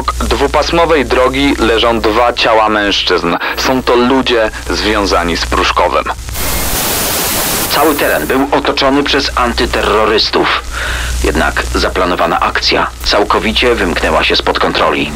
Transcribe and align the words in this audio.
Obok 0.00 0.14
dwupasmowej 0.14 1.04
drogi 1.04 1.54
leżą 1.58 2.00
dwa 2.00 2.32
ciała 2.32 2.68
mężczyzn. 2.68 3.36
Są 3.56 3.82
to 3.82 3.96
ludzie 3.96 4.50
związani 4.70 5.36
z 5.36 5.46
Pruszkowem. 5.46 6.04
Cały 7.70 7.94
teren 7.94 8.26
był 8.26 8.48
otoczony 8.50 9.02
przez 9.02 9.30
antyterrorystów. 9.34 10.62
Jednak 11.24 11.62
zaplanowana 11.74 12.40
akcja 12.40 12.86
całkowicie 13.04 13.74
wymknęła 13.74 14.24
się 14.24 14.36
spod 14.36 14.58
kontroli. 14.58 15.12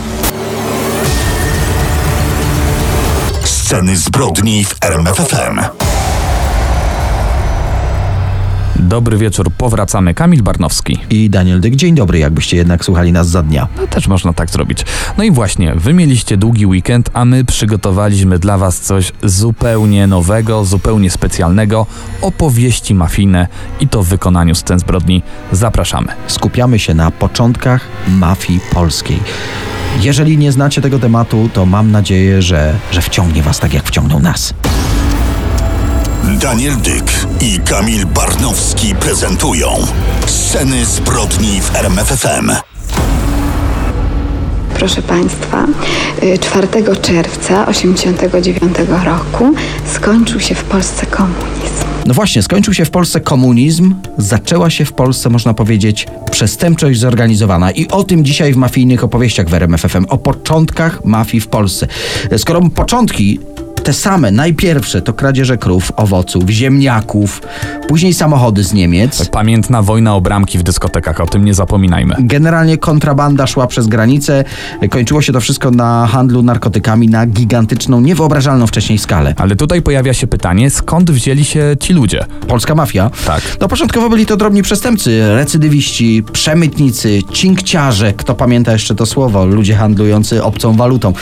Sceny 3.44 3.96
zbrodni 3.96 4.64
w 4.64 4.74
RMFFM. 4.80 5.60
Dobry 8.95 9.18
wieczór, 9.18 9.50
powracamy. 9.50 10.14
Kamil 10.14 10.42
Barnowski. 10.42 10.98
I 11.11 11.30
Daniel 11.30 11.61
Dyk. 11.61 11.76
Dzień 11.76 11.94
dobry, 11.94 12.18
jakbyście 12.18 12.56
jednak 12.56 12.84
słuchali 12.84 13.12
nas 13.12 13.29
za 13.29 13.43
dnia. 13.43 13.68
No, 13.76 13.86
też 13.86 14.08
można 14.08 14.32
tak 14.32 14.50
zrobić. 14.50 14.84
No 15.18 15.25
i 15.25 15.30
właśnie, 15.30 15.75
wy 15.75 15.93
mieliście 15.93 16.36
długi 16.36 16.67
weekend, 16.67 17.11
a 17.12 17.25
my 17.25 17.44
przygotowaliśmy 17.44 18.39
dla 18.39 18.58
was 18.58 18.80
coś 18.80 19.12
zupełnie 19.22 20.07
nowego, 20.07 20.64
zupełnie 20.64 21.11
specjalnego. 21.11 21.86
Opowieści 22.22 22.94
mafijne 22.94 23.48
i 23.80 23.89
to 23.89 24.03
w 24.03 24.08
wykonaniu 24.08 24.54
scen 24.54 24.79
zbrodni. 24.79 25.22
Zapraszamy. 25.53 26.12
Skupiamy 26.26 26.79
się 26.79 26.95
na 26.95 27.11
początkach 27.11 27.89
mafii 28.08 28.61
polskiej. 28.72 29.18
Jeżeli 30.00 30.39
nie 30.39 30.53
znacie 30.53 30.81
tego 30.81 30.98
tematu, 30.98 31.48
to 31.53 31.67
mam 31.67 31.90
nadzieję, 31.90 32.42
że, 32.42 32.75
że 32.92 33.03
wciągnie 33.03 33.42
was 33.42 33.58
tak, 33.58 33.75
jak 33.75 33.84
wciągnął 33.84 34.20
nas. 34.20 34.55
Daniel 36.41 36.77
Dyk 36.77 37.27
i 37.41 37.58
Kamil 37.58 38.06
Barnowski 38.06 38.94
prezentują 38.94 39.69
Sceny 40.27 40.84
zbrodni 40.84 41.61
w 41.61 41.77
RMFFM. 41.77 42.50
Proszę 44.75 45.02
Państwa, 45.02 45.66
y, 46.22 46.39
4 46.39 46.69
czerwca 47.03 47.67
1989 47.67 49.05
roku 49.05 49.55
skończył 49.92 50.41
się 50.41 50.55
w 50.55 50.64
Polsce 50.64 51.06
komunizm. 51.06 51.84
No 52.06 52.14
właśnie, 52.14 52.42
skończył 52.42 52.75
się 52.75 52.84
w 52.84 52.91
Polsce 52.91 53.20
komunizm, 53.20 53.94
zaczęła 54.19 54.70
się 54.70 54.84
w 54.84 54.92
Polsce, 54.92 55.31
można 55.31 55.55
powiedzieć, 55.55 56.06
przestępczość 56.31 57.00
zorganizowana. 57.00 57.70
I 57.70 57.89
o 57.89 58.05
tym 58.05 58.25
dzisiaj 58.25 58.53
w 58.53 58.56
mafijnych 58.56 59.05
opowieściach 59.05 59.48
w 59.48 59.55
RMFFM, 59.55 60.05
o 60.09 60.19
początkach 60.19 61.05
mafii 61.05 61.41
w 61.41 61.48
Polsce. 61.48 61.87
Skoro 62.37 62.61
początki 62.75 63.41
te 63.85 63.93
same, 63.93 64.31
najpierwsze 64.31 65.03
to 65.03 65.13
kradzieże 65.13 65.59
krów, 65.59 65.93
owoców, 65.97 66.51
ziemniaków, 66.51 67.43
później 67.89 68.15
samochody 68.15 68.65
z 68.65 68.73
Niemiec. 68.73 69.29
Pamiętna 69.29 69.83
wojna 69.83 70.15
o 70.15 70.21
bramki 70.21 70.59
w 70.59 70.63
dyskotekach, 70.63 71.21
o 71.21 71.27
tym 71.27 71.45
nie 71.45 71.55
zapominajmy. 71.55 72.15
Generalnie 72.19 72.79
kontrabanda 72.79 73.47
szła 73.47 73.67
przez 73.67 73.87
granicę, 73.87 74.45
kończyło 74.91 75.23
się 75.23 75.33
to 75.33 75.41
wszystko 75.41 75.71
na 75.71 76.07
handlu 76.07 76.43
narkotykami 76.43 77.09
na 77.09 77.27
gigantyczną, 77.27 78.01
niewyobrażalną 78.01 78.67
wcześniej 78.67 78.99
skalę. 78.99 79.35
Ale 79.37 79.57
tutaj 79.57 79.83
pojawia 79.83 80.15
się 80.15 80.27
pytanie, 80.27 80.71
skąd 80.71 81.11
wzięli 81.11 81.45
się 81.45 81.77
ci 81.81 81.93
ludzie? 81.93 82.25
Polska 82.49 82.75
mafia? 82.75 83.11
Tak. 83.27 83.43
No 83.61 83.69
początkowo 83.69 84.11
byli 84.11 84.27
to 84.27 84.37
drobni 84.37 84.62
przestępcy, 84.62 85.35
recydywiści, 85.35 86.23
przemytnicy, 86.33 87.23
cinkciarze, 87.33 88.12
kto 88.12 88.35
pamięta 88.35 88.73
jeszcze 88.73 88.95
to 88.95 89.07
słowo, 89.07 89.47
ludzie 89.47 89.75
handlujący 89.75 90.45
obcą 90.45 90.77
walutą. 90.77 91.12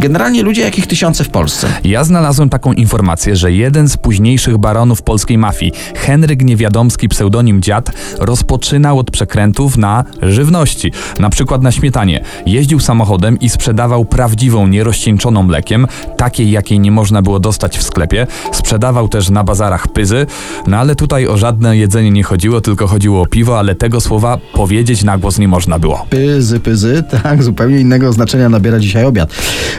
Generalnie 0.00 0.42
ludzie 0.42 0.62
jakich 0.62 0.86
tysiące 0.86 1.24
w 1.24 1.28
Polsce. 1.28 1.68
Ja 1.84 1.99
znalazłem 2.04 2.48
taką 2.48 2.72
informację, 2.72 3.36
że 3.36 3.52
jeden 3.52 3.88
z 3.88 3.96
późniejszych 3.96 4.58
baronów 4.58 5.02
polskiej 5.02 5.38
mafii, 5.38 5.72
Henryk 5.94 6.42
Niewiadomski, 6.42 7.08
pseudonim 7.08 7.62
Dziad, 7.62 7.90
rozpoczynał 8.18 8.98
od 8.98 9.10
przekrętów 9.10 9.76
na 9.76 10.04
żywności. 10.22 10.92
Na 11.18 11.30
przykład 11.30 11.62
na 11.62 11.72
śmietanie. 11.72 12.24
Jeździł 12.46 12.80
samochodem 12.80 13.38
i 13.38 13.48
sprzedawał 13.48 14.04
prawdziwą, 14.04 14.66
nierozcieńczoną 14.66 15.42
mlekiem, 15.42 15.86
takiej 16.16 16.50
jakiej 16.50 16.80
nie 16.80 16.90
można 16.90 17.22
było 17.22 17.40
dostać 17.40 17.78
w 17.78 17.82
sklepie. 17.82 18.26
Sprzedawał 18.52 19.08
też 19.08 19.30
na 19.30 19.44
bazarach 19.44 19.88
pyzy, 19.88 20.26
no 20.66 20.76
ale 20.76 20.96
tutaj 20.96 21.26
o 21.26 21.36
żadne 21.36 21.76
jedzenie 21.76 22.10
nie 22.10 22.22
chodziło, 22.22 22.60
tylko 22.60 22.86
chodziło 22.86 23.22
o 23.22 23.26
piwo, 23.26 23.58
ale 23.58 23.74
tego 23.74 24.00
słowa 24.00 24.38
powiedzieć 24.52 25.04
na 25.04 25.18
głos 25.18 25.38
nie 25.38 25.48
można 25.48 25.78
było. 25.78 26.06
Pyzy, 26.10 26.60
pyzy, 26.60 27.04
tak, 27.22 27.42
zupełnie 27.42 27.80
innego 27.80 28.12
znaczenia 28.12 28.48
nabiera 28.48 28.78
dzisiaj 28.78 29.04
obiad. 29.04 29.30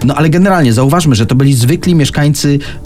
No 0.03 0.15
ale 0.15 0.29
generalnie 0.29 0.73
zauważmy, 0.73 1.15
że 1.15 1.25
to 1.25 1.35
byli 1.35 1.53
zwykli 1.53 1.95
mieszkańcy 1.95 2.10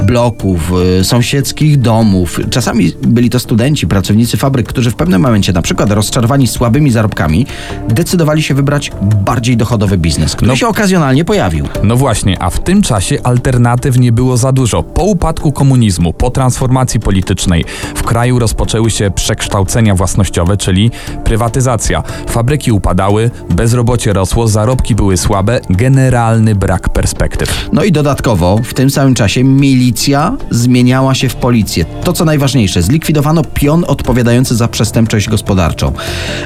bloków, 0.04 0.72
y, 1.00 1.04
sąsiedzkich 1.04 1.82
domów. 1.82 2.40
Czasami 2.50 2.92
byli 3.02 3.30
to 3.30 3.40
studenci, 3.40 3.88
pracownicy 3.88 4.38
fabryk, 4.38 4.68
którzy 4.68 4.92
w 4.92 4.96
pewnym 4.96 5.22
momencie, 5.22 5.54
na 5.54 5.62
przykład 5.62 5.92
rozczarowani 5.92 6.48
słabymi 6.48 6.92
zarobkami, 6.92 7.46
decydowali 7.90 8.44
się 8.44 8.54
wybrać 8.54 8.92
bardziej 9.02 9.58
dochodowy 9.58 9.98
biznes, 9.98 10.36
który 10.36 10.48
No. 10.50 10.56
się 10.56 10.68
okazjonalnie 10.68 11.26
pojawił. 11.26 11.68
No 11.84 11.96
właśnie, 11.96 12.42
a 12.44 12.50
w 12.50 12.60
tym 12.64 12.82
czasie 12.82 13.18
alternatyw 13.24 13.98
nie 14.00 14.12
było 14.12 14.38
za 14.38 14.52
dużo. 14.52 14.84
Po 14.84 15.04
upadku 15.04 15.52
komunizmu, 15.52 16.14
po 16.14 16.32
transformacji 16.32 17.00
politycznej 17.00 17.66
w 17.96 18.04
kraju 18.04 18.40
rozpoczęły 18.40 18.92
się 18.92 19.12
przekształcenia 19.16 19.96
własnościowe, 19.96 20.58
czyli 20.58 20.92
prywatyzacja. 21.24 22.04
Fabryki 22.30 22.72
upadały, 22.72 23.32
bezrobocie 23.50 24.14
rosło, 24.14 24.48
zarobki 24.48 24.96
były 24.96 25.18
słabe, 25.18 25.60
generalny 25.70 26.56
brak 26.56 26.90
perspektyw. 26.90 27.70
No 27.74 27.84
i 27.84 27.92
dodatkowo 27.92 28.60
w 28.64 28.74
tym 28.74 28.90
samym 28.90 29.15
czasie 29.16 29.44
milicja 29.44 30.38
zmieniała 30.50 31.16
się 31.16 31.30
w 31.30 31.36
policję. 31.36 31.86
To 32.04 32.14
co 32.14 32.26
najważniejsze, 32.26 32.82
zlikwidowano 32.82 33.42
pion 33.54 33.86
odpowiadający 33.88 34.56
za 34.56 34.68
przestępczość 34.68 35.30
gospodarczą. 35.30 35.92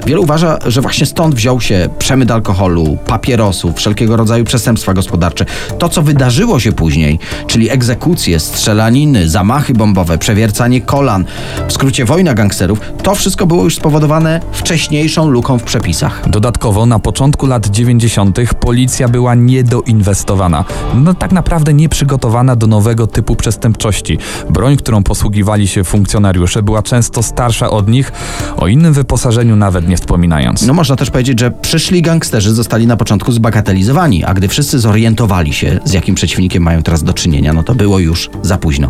Wielu 0.06 0.24
uważa, 0.24 0.58
że 0.66 0.82
właśnie 0.82 1.06
stąd 1.06 1.36
wziął 1.36 1.62
się 1.62 1.90
przemyt 2.00 2.32
alkoholu, 2.32 2.98
papierosów, 3.08 3.76
wszelkiego 3.76 4.18
rodzaju 4.18 4.44
przestępstwa 4.44 4.94
gospodarcze. 4.94 5.46
To 5.80 5.90
co 5.90 6.02
wydarzyło 6.02 6.60
się 6.60 6.72
później, 6.72 7.20
czyli 7.48 7.70
egzekucje, 7.70 8.40
strzelaniny, 8.40 9.30
zamachy 9.30 9.74
bombowe, 9.74 10.18
przewiercanie 10.18 10.82
kolan, 10.82 11.26
w 11.68 11.74
skrócie 11.74 12.06
wojna 12.06 12.34
gangsterów, 12.34 12.80
to 13.04 13.16
wszystko 13.16 13.46
było 13.48 13.64
już 13.64 13.76
spowodowane 13.76 14.42
wcześniejszą 14.52 15.30
luką 15.30 15.58
w 15.58 15.64
przepisach. 15.64 16.30
Dodatkowo 16.30 16.86
na 16.86 17.00
początku 17.00 17.48
lat 17.48 17.68
90. 17.68 18.40
policja 18.60 19.08
była 19.08 19.36
niedoinwestowana. 19.36 20.66
No 20.96 21.14
tak 21.14 21.32
naprawdę 21.32 21.74
nieprzygotowana 21.74 22.56
do 22.60 22.68
nowego 22.68 23.08
typu 23.08 23.36
przestępczości. 23.36 24.18
Broń, 24.50 24.78
którą 24.78 25.04
posługiwali 25.04 25.68
się 25.68 25.84
funkcjonariusze, 25.84 26.64
była 26.64 26.82
często 26.82 27.24
starsza 27.24 27.70
od 27.70 27.88
nich, 27.88 28.12
o 28.58 28.68
innym 28.68 28.94
wyposażeniu 28.94 29.56
nawet 29.56 29.88
nie 29.88 29.98
wspominając. 29.98 30.62
No 30.68 30.74
można 30.74 30.96
też 30.96 31.10
powiedzieć, 31.10 31.40
że 31.40 31.52
przyszli 31.52 32.02
gangsterzy 32.02 32.54
zostali 32.54 32.88
na 32.88 32.98
początku 32.98 33.32
zbagatelizowani, 33.32 34.24
a 34.24 34.34
gdy 34.34 34.48
wszyscy 34.48 34.80
zorientowali 34.80 35.54
się, 35.54 35.80
z 35.86 35.94
jakim 35.94 36.16
przeciwnikiem 36.16 36.64
mają 36.64 36.84
teraz 36.84 37.04
do 37.04 37.14
czynienia, 37.14 37.54
no 37.54 37.64
to 37.64 37.76
było 37.76 38.00
już 38.00 38.30
za 38.42 38.58
późno. 38.58 38.90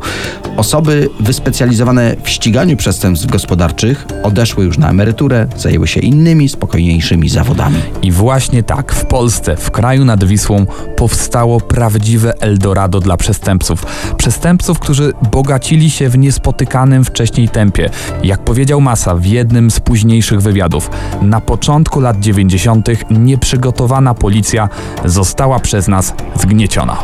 Osoby 0.57 1.09
wyspecjalizowane 1.19 2.16
w 2.24 2.30
ściganiu 2.30 2.78
przestępstw 2.78 3.28
gospodarczych 3.28 4.07
odeszły 4.24 4.66
już 4.66 4.78
na 4.78 4.90
emeryturę, 4.90 5.47
zajęły 5.57 5.88
się 5.88 6.00
innymi, 6.00 6.50
spokojniejszymi 6.50 7.30
zawodami. 7.30 7.78
I 8.01 8.12
właśnie 8.12 8.63
tak, 8.63 8.94
w 8.94 9.06
Polsce, 9.06 9.56
w 9.57 9.72
kraju 9.72 10.06
nad 10.06 10.24
Wisłą, 10.24 10.66
powstało 10.96 11.59
prawdziwe 11.59 12.34
Eldorado 12.41 13.00
dla 13.00 13.18
przestępców. 13.59 14.16
Przestępców, 14.18 14.80
którzy 14.80 15.14
bogacili 15.31 15.90
się 15.90 16.09
w 16.09 16.18
niespotykanym 16.18 17.06
wcześniej 17.06 17.50
tempie. 17.50 17.90
Jak 18.24 18.44
powiedział 18.44 18.81
Massa 18.81 19.16
w 19.16 19.25
jednym 19.25 19.72
z 19.72 19.80
późniejszych 19.80 20.42
wywiadów, 20.42 20.90
na 21.22 21.42
początku 21.42 22.00
lat 22.00 22.19
90. 22.19 22.90
nieprzygotowana 23.12 24.14
policja 24.14 24.69
została 25.06 25.59
przez 25.59 25.88
nas 25.88 26.14
zgnieciona. 26.36 26.98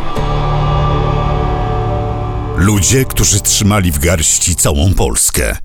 Ludzie, 2.58 3.06
którzy 3.06 3.40
trzymali 3.40 3.92
w 3.92 4.00
garści 4.00 4.56
całą 4.56 4.94
Polskę. 4.94 5.65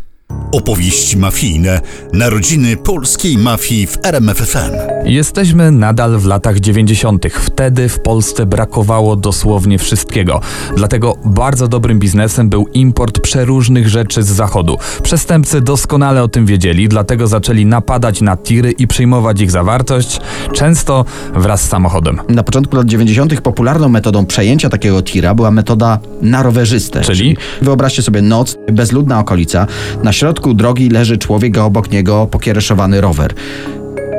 Opowieści 0.53 1.17
mafijne, 1.17 1.81
narodziny 2.13 2.77
polskiej 2.77 3.39
mafii 3.39 3.87
w 3.87 3.99
RMFFM. 4.03 4.73
Jesteśmy 5.05 5.71
nadal 5.71 6.19
w 6.19 6.27
latach 6.27 6.61
90. 6.61 7.27
Wtedy 7.33 7.89
w 7.89 8.01
Polsce 8.01 8.47
brakowało 8.47 9.17
dosłownie 9.17 9.79
wszystkiego. 9.79 10.41
Dlatego 10.77 11.17
bardzo 11.25 11.69
dobrym 11.69 11.99
biznesem 11.99 12.49
był 12.49 12.67
import 12.75 13.21
przeróżnych 13.21 13.89
rzeczy 13.89 14.23
z 14.23 14.27
zachodu. 14.27 14.79
Przestępcy 15.03 15.61
doskonale 15.61 16.23
o 16.23 16.29
tym 16.29 16.47
wiedzieli, 16.47 16.89
dlatego 16.89 17.27
zaczęli 17.27 17.67
napadać 17.67 18.21
na 18.21 18.37
tiry 18.37 18.71
i 18.71 18.87
przyjmować 18.87 19.41
ich 19.41 19.51
zawartość, 19.51 20.21
często 20.53 21.05
wraz 21.35 21.63
z 21.63 21.69
samochodem. 21.69 22.21
Na 22.29 22.43
początku 22.43 22.77
lat 22.77 22.87
90. 22.87 23.41
popularną 23.41 23.89
metodą 23.89 24.27
przejęcia 24.27 24.69
takiego 24.69 25.03
tira 25.03 25.35
była 25.35 25.51
metoda 25.51 25.99
na 26.23 26.43
rowerzystę. 26.43 27.01
Czyli? 27.01 27.37
Wyobraźcie 27.63 28.03
sobie 28.03 28.23
noc, 28.23 28.57
bezludna 28.73 29.19
okolica, 29.19 29.67
na 30.03 30.13
środku 30.21 30.55
drogi 30.55 30.89
leży 30.89 31.19
człowiek, 31.19 31.59
a 31.59 31.65
obok 31.65 31.91
niego 31.91 32.27
pokiereszowany 32.27 33.01
rower. 33.01 33.35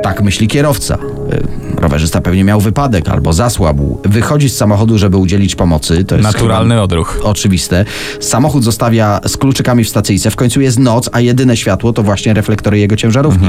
Tak 0.02 0.22
myśli 0.22 0.48
kierowca. 0.48 0.98
Rowerzysta 1.76 2.20
pewnie 2.20 2.44
miał 2.44 2.60
wypadek 2.60 3.08
albo 3.08 3.32
zasłabł. 3.32 4.00
Wychodzi 4.04 4.48
z 4.48 4.56
samochodu, 4.56 4.98
żeby 4.98 5.16
udzielić 5.16 5.54
pomocy. 5.54 6.04
To 6.04 6.16
jest 6.16 6.32
Naturalny 6.32 6.80
odruch. 6.82 7.20
Oczywiste. 7.22 7.84
Samochód 8.20 8.64
zostawia 8.64 9.20
z 9.26 9.36
kluczykami 9.36 9.84
w 9.84 9.88
stacyjce. 9.88 10.30
W 10.30 10.36
końcu 10.36 10.60
jest 10.60 10.78
noc, 10.78 11.08
a 11.12 11.20
jedyne 11.20 11.56
światło 11.56 11.92
to 11.92 12.02
właśnie 12.02 12.34
reflektory 12.34 12.78
jego 12.78 12.96
ciężarówki. 12.96 13.46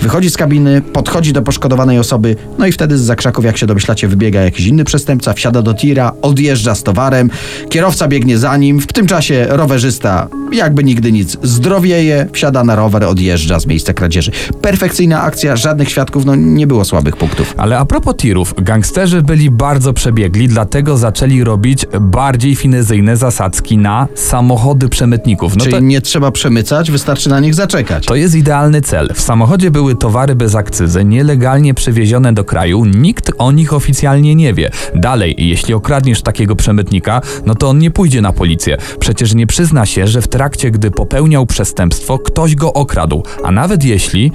Wychodzi 0.00 0.30
z 0.30 0.36
kabiny, 0.36 0.82
podchodzi 0.82 1.32
do 1.32 1.42
poszkodowanej 1.42 1.98
osoby, 1.98 2.36
no 2.58 2.66
i 2.66 2.72
wtedy 2.72 2.98
z 2.98 3.00
zakrzaków, 3.00 3.44
jak 3.44 3.56
się 3.56 3.66
domyślacie, 3.66 4.08
wybiega 4.08 4.40
jakiś 4.40 4.66
inny 4.66 4.84
przestępca, 4.84 5.32
wsiada 5.32 5.62
do 5.62 5.74
tira, 5.74 6.12
odjeżdża 6.22 6.74
z 6.74 6.82
towarem, 6.82 7.30
kierowca 7.68 8.08
biegnie 8.08 8.38
za 8.38 8.56
nim. 8.56 8.80
W 8.80 8.86
tym 8.86 9.06
czasie 9.06 9.46
rowerzysta, 9.48 10.28
jakby 10.52 10.84
nigdy 10.84 11.12
nic, 11.12 11.36
zdrowieje, 11.42 12.28
wsiada 12.32 12.64
na 12.64 12.76
rower, 12.76 13.04
odjeżdża 13.04 13.60
z 13.60 13.66
miejsca 13.66 13.92
kradzieży. 13.92 14.30
Perfekcyjna 14.62 15.22
akcja, 15.22 15.56
żadnych 15.56 15.90
świadków, 15.90 16.24
no 16.24 16.34
nie 16.34 16.66
było 16.66 16.84
słabych 16.84 17.16
punktów. 17.16 17.25
Ale 17.56 17.78
a 17.78 17.84
propos 17.84 18.16
tirów, 18.16 18.54
gangsterzy 18.58 19.22
byli 19.22 19.50
bardzo 19.50 19.92
przebiegli, 19.92 20.48
dlatego 20.48 20.96
zaczęli 20.96 21.44
robić 21.44 21.86
bardziej 22.00 22.56
finezyjne 22.56 23.16
zasadzki 23.16 23.78
na 23.78 24.08
samochody 24.14 24.88
przemytników. 24.88 25.56
No 25.56 25.60
Czyli 25.60 25.72
to, 25.72 25.80
nie 25.80 26.00
trzeba 26.00 26.30
przemycać, 26.30 26.90
wystarczy 26.90 27.28
na 27.28 27.40
nich 27.40 27.54
zaczekać. 27.54 28.06
to 28.06 28.14
jest 28.14 28.34
idealny 28.34 28.80
cel. 28.80 29.08
W 29.14 29.20
samochodzie 29.20 29.70
były 29.70 29.94
towary 29.94 30.34
bez 30.34 30.54
akcyzy, 30.54 31.04
nielegalnie 31.04 31.74
przywiezione 31.74 32.32
do 32.32 32.44
kraju, 32.44 32.84
nikt 32.84 33.32
o 33.38 33.52
nich 33.52 33.72
oficjalnie 33.72 34.34
nie 34.34 34.54
wie. 34.54 34.70
Dalej, 34.94 35.34
jeśli 35.38 35.74
okradniesz 35.74 36.22
takiego 36.22 36.56
przemytnika, 36.56 37.20
no 37.46 37.54
to 37.54 37.68
on 37.68 37.78
nie 37.78 37.90
pójdzie 37.90 38.22
na 38.22 38.32
policję. 38.32 38.76
Przecież 38.98 39.34
nie 39.34 39.46
przyzna 39.46 39.86
się, 39.86 40.06
że 40.06 40.22
w 40.22 40.28
trakcie, 40.28 40.70
gdy 40.70 40.90
popełniał 40.90 41.46
przestępstwo, 41.46 42.18
ktoś 42.18 42.54
go 42.54 42.72
okradł. 42.72 43.22
A 43.44 43.50
nawet 43.50 43.84
jeśli, 43.84 44.32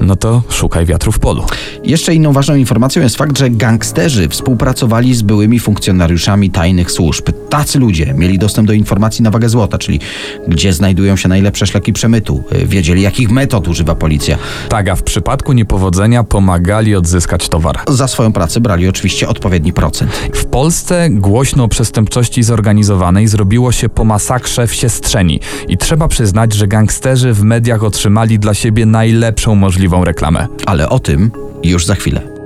no 0.00 0.16
to 0.16 0.42
szukaj 0.50 0.86
wiatru 0.86 1.12
w 1.12 1.18
polu. 1.18 1.44
Jeszcze 1.84 2.05
inną 2.14 2.32
ważną 2.32 2.54
informacją 2.54 3.02
jest 3.02 3.16
fakt, 3.16 3.38
że 3.38 3.50
gangsterzy 3.50 4.28
współpracowali 4.28 5.14
z 5.14 5.22
byłymi 5.22 5.58
funkcjonariuszami 5.58 6.50
tajnych 6.50 6.90
służb. 6.90 7.28
Tacy 7.48 7.78
ludzie 7.78 8.14
mieli 8.14 8.38
dostęp 8.38 8.68
do 8.68 8.72
informacji 8.72 9.22
na 9.22 9.30
wagę 9.30 9.48
złota, 9.48 9.78
czyli 9.78 10.00
gdzie 10.48 10.72
znajdują 10.72 11.16
się 11.16 11.28
najlepsze 11.28 11.66
szlaki 11.66 11.92
przemytu. 11.92 12.44
Y, 12.52 12.66
Wiedzieli, 12.66 13.02
jakich 13.02 13.30
metod 13.30 13.68
używa 13.68 13.94
policja. 13.94 14.38
Tak, 14.68 14.88
a 14.88 14.96
w 14.96 15.02
przypadku 15.02 15.52
niepowodzenia 15.52 16.24
pomagali 16.24 16.94
odzyskać 16.94 17.48
towar. 17.48 17.78
Za 17.88 18.08
swoją 18.08 18.32
pracę 18.32 18.60
brali 18.60 18.88
oczywiście 18.88 19.28
odpowiedni 19.28 19.72
procent. 19.72 20.12
W 20.34 20.44
Polsce 20.44 21.10
głośno 21.10 21.64
o 21.64 21.68
przestępczości 21.68 22.42
zorganizowanej 22.42 23.28
zrobiło 23.28 23.72
się 23.72 23.88
po 23.88 24.04
masakrze 24.04 24.66
w 24.66 24.74
Siestrzeni 24.74 25.40
i 25.68 25.76
trzeba 25.76 26.08
przyznać, 26.08 26.54
że 26.54 26.66
gangsterzy 26.66 27.32
w 27.32 27.42
mediach 27.42 27.84
otrzymali 27.84 28.38
dla 28.38 28.54
siebie 28.54 28.86
najlepszą 28.86 29.54
możliwą 29.54 30.04
reklamę. 30.04 30.46
Ale 30.66 30.88
o 30.88 30.98
tym 30.98 31.45
już 31.70 31.86
za 31.86 31.94
chwilę. 31.94 32.36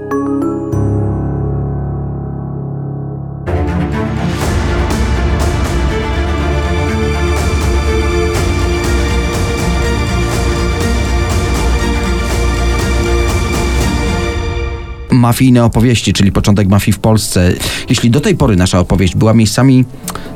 Mafijne 15.11 15.64
opowieści, 15.64 16.12
czyli 16.12 16.32
początek 16.32 16.69
mafii 16.69 16.93
w 16.93 16.99
Polsce. 16.99 17.52
Jeśli 17.88 18.11
do 18.11 18.20
tej 18.20 18.37
pory 18.37 18.56
nasza 18.56 18.78
opowieść 18.78 19.17
była 19.17 19.34
miejscami, 19.34 19.84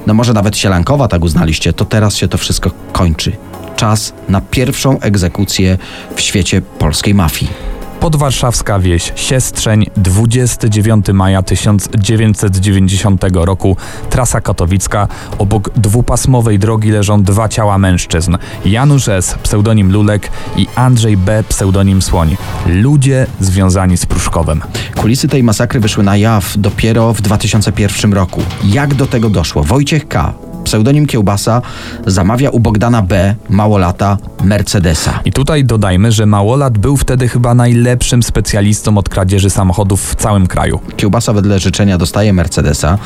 no 0.06 0.14
może 0.14 0.32
nawet 0.32 0.56
sielankowa, 0.56 1.08
tak 1.08 1.24
uznaliście, 1.24 1.72
to 1.72 1.84
teraz 1.84 2.16
się 2.16 2.28
to 2.28 2.38
wszystko 2.38 2.70
kończy. 2.92 3.32
Czas 3.76 4.12
na 4.28 4.40
pierwszą 4.40 5.00
egzekucję 5.00 5.78
w 6.16 6.20
świecie 6.20 6.62
polskiej 6.62 7.14
mafii. 7.14 7.73
Podwarszawska 8.04 8.78
wieś 8.78 9.12
Siestrzeń, 9.16 9.86
29 9.96 11.06
maja 11.12 11.42
1990 11.42 13.24
roku, 13.32 13.76
trasa 14.10 14.40
katowicka. 14.40 15.08
Obok 15.38 15.70
dwupasmowej 15.76 16.58
drogi 16.58 16.90
leżą 16.90 17.22
dwa 17.22 17.48
ciała 17.48 17.78
mężczyzn. 17.78 18.36
Janusz 18.64 19.08
S., 19.08 19.34
pseudonim 19.42 19.92
Lulek 19.92 20.30
i 20.56 20.66
Andrzej 20.74 21.16
B., 21.16 21.44
pseudonim 21.48 22.02
Słoń. 22.02 22.36
Ludzie 22.66 23.26
związani 23.40 23.96
z 23.96 24.06
Pruszkowem. 24.06 24.60
Kulisy 24.96 25.28
tej 25.28 25.42
masakry 25.42 25.80
wyszły 25.80 26.04
na 26.04 26.16
jaw 26.16 26.54
dopiero 26.58 27.12
w 27.12 27.20
2001 27.20 28.12
roku. 28.12 28.42
Jak 28.64 28.94
do 28.94 29.06
tego 29.06 29.30
doszło? 29.30 29.62
Wojciech 29.62 30.08
K., 30.08 30.34
pseudonim 30.64 31.06
Kiełbasa, 31.06 31.62
zamawia 32.06 32.50
u 32.50 32.60
Bogdana 32.60 33.02
B., 33.02 33.34
małolata, 33.48 34.18
Mercedesa. 34.44 35.20
I 35.24 35.32
tutaj 35.32 35.64
dodajmy, 35.64 36.12
że 36.12 36.26
Małolat 36.26 36.78
był 36.78 36.96
wtedy 36.96 37.28
chyba 37.28 37.54
najlepszym 37.54 38.22
specjalistą 38.22 38.98
od 38.98 39.08
kradzieży 39.08 39.50
samochodów 39.50 40.10
w 40.10 40.14
całym 40.14 40.46
kraju. 40.46 40.80
Kiełbasa 40.96 41.32
wedle 41.32 41.58
życzenia 41.58 41.98
dostaje 41.98 42.32
Mercedesa, 42.32 42.98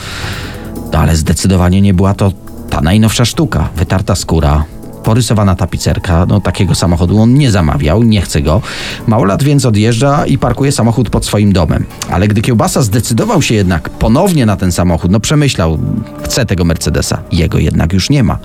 no 0.93 0.99
ale 0.99 1.17
zdecydowanie 1.17 1.81
nie 1.81 1.95
była 1.95 2.15
to 2.15 2.33
ta 2.71 2.81
najnowsza 2.81 3.25
sztuka. 3.25 3.69
Wytarta 3.77 4.15
skóra, 4.15 4.65
porysowana 5.09 5.55
tapicerka, 5.55 6.27
no 6.27 6.41
takiego 6.41 6.75
samochodu 6.75 7.19
on 7.19 7.35
nie 7.35 7.51
zamawiał, 7.51 8.03
nie 8.03 8.23
chce 8.23 8.43
go. 8.43 8.61
Małolat 9.07 9.43
więc 9.43 9.65
odjeżdża 9.65 10.27
i 10.27 10.39
parkuje 10.39 10.73
samochód 10.73 11.11
pod 11.11 11.27
swoim 11.27 11.53
domem. 11.53 11.85
Ale 12.11 12.29
gdy 12.29 12.43
Kiełbasa 12.43 12.83
zdecydował 12.83 13.43
się 13.43 13.55
jednak 13.55 13.91
ponownie 13.91 14.47
na 14.47 14.57
ten 14.57 14.73
samochód, 14.73 15.11
no 15.11 15.21
przemyślał, 15.21 15.79
chce 16.25 16.47
tego 16.47 16.65
Mercedesa, 16.65 17.23
jego 17.33 17.59
jednak 17.59 17.93
już 17.93 18.11
nie 18.11 18.23
ma. 18.23 18.39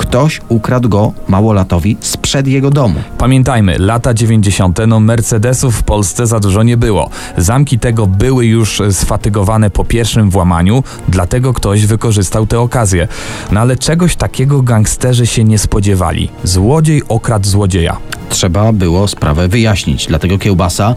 Ktoś 0.00 0.40
ukradł 0.48 0.88
go 0.88 1.12
Małolatowi 1.28 1.96
sprzed 2.00 2.46
jego 2.46 2.70
domu. 2.70 3.02
Pamiętajmy, 3.18 3.78
lata 3.78 4.14
90. 4.14 4.78
no 4.86 5.00
Mercedesów 5.00 5.76
w 5.76 5.82
Polsce 5.82 6.26
za 6.26 6.40
dużo 6.40 6.62
nie 6.62 6.76
było. 6.76 7.10
Zamki 7.36 7.78
tego 7.78 8.06
były 8.06 8.46
już 8.46 8.82
sfatygowane 8.90 9.70
po 9.70 9.84
pierwszym 9.84 10.30
włamaniu, 10.30 10.82
dlatego 11.08 11.52
ktoś 11.52 11.86
wykorzystał 11.86 12.46
tę 12.46 12.60
okazję. 12.60 13.08
No 13.52 13.60
ale 13.60 13.76
czegoś 13.76 14.16
takiego 14.16 14.62
gangsterzy 14.62 15.26
się 15.26 15.44
nie 15.44 15.58
spodziewali. 15.58 16.30
Złodziej 16.44 17.02
okradł 17.08 17.48
złodzieja. 17.48 17.96
Trzeba 18.30 18.72
było 18.72 19.08
sprawę 19.08 19.48
wyjaśnić, 19.48 20.06
dlatego 20.06 20.38
Kiełbasa 20.38 20.94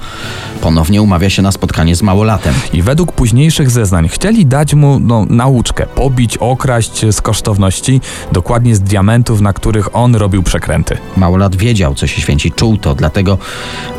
ponownie 0.62 1.02
umawia 1.02 1.30
się 1.30 1.42
na 1.42 1.52
spotkanie 1.52 1.96
z 1.96 2.02
Małolatem. 2.02 2.54
I 2.74 2.82
według 2.82 3.12
późniejszych 3.12 3.70
zeznań 3.70 4.08
chcieli 4.08 4.46
dać 4.46 4.74
mu 4.74 5.00
no, 5.00 5.26
nauczkę, 5.30 5.86
pobić, 5.86 6.38
okraść 6.38 7.06
z 7.12 7.22
kosztowności, 7.22 8.02
dokładnie 8.32 8.76
z 8.76 8.84
diamentów, 8.94 9.42
na 9.42 9.54
których 9.54 9.95
on 9.95 10.16
robił 10.16 10.44
przekręty. 10.44 10.98
Małolat 11.18 11.56
wiedział, 11.56 11.95
co 11.95 12.07
się 12.07 12.22
święci, 12.22 12.51
czuł 12.51 12.78
to, 12.78 12.95
dlatego 12.95 13.38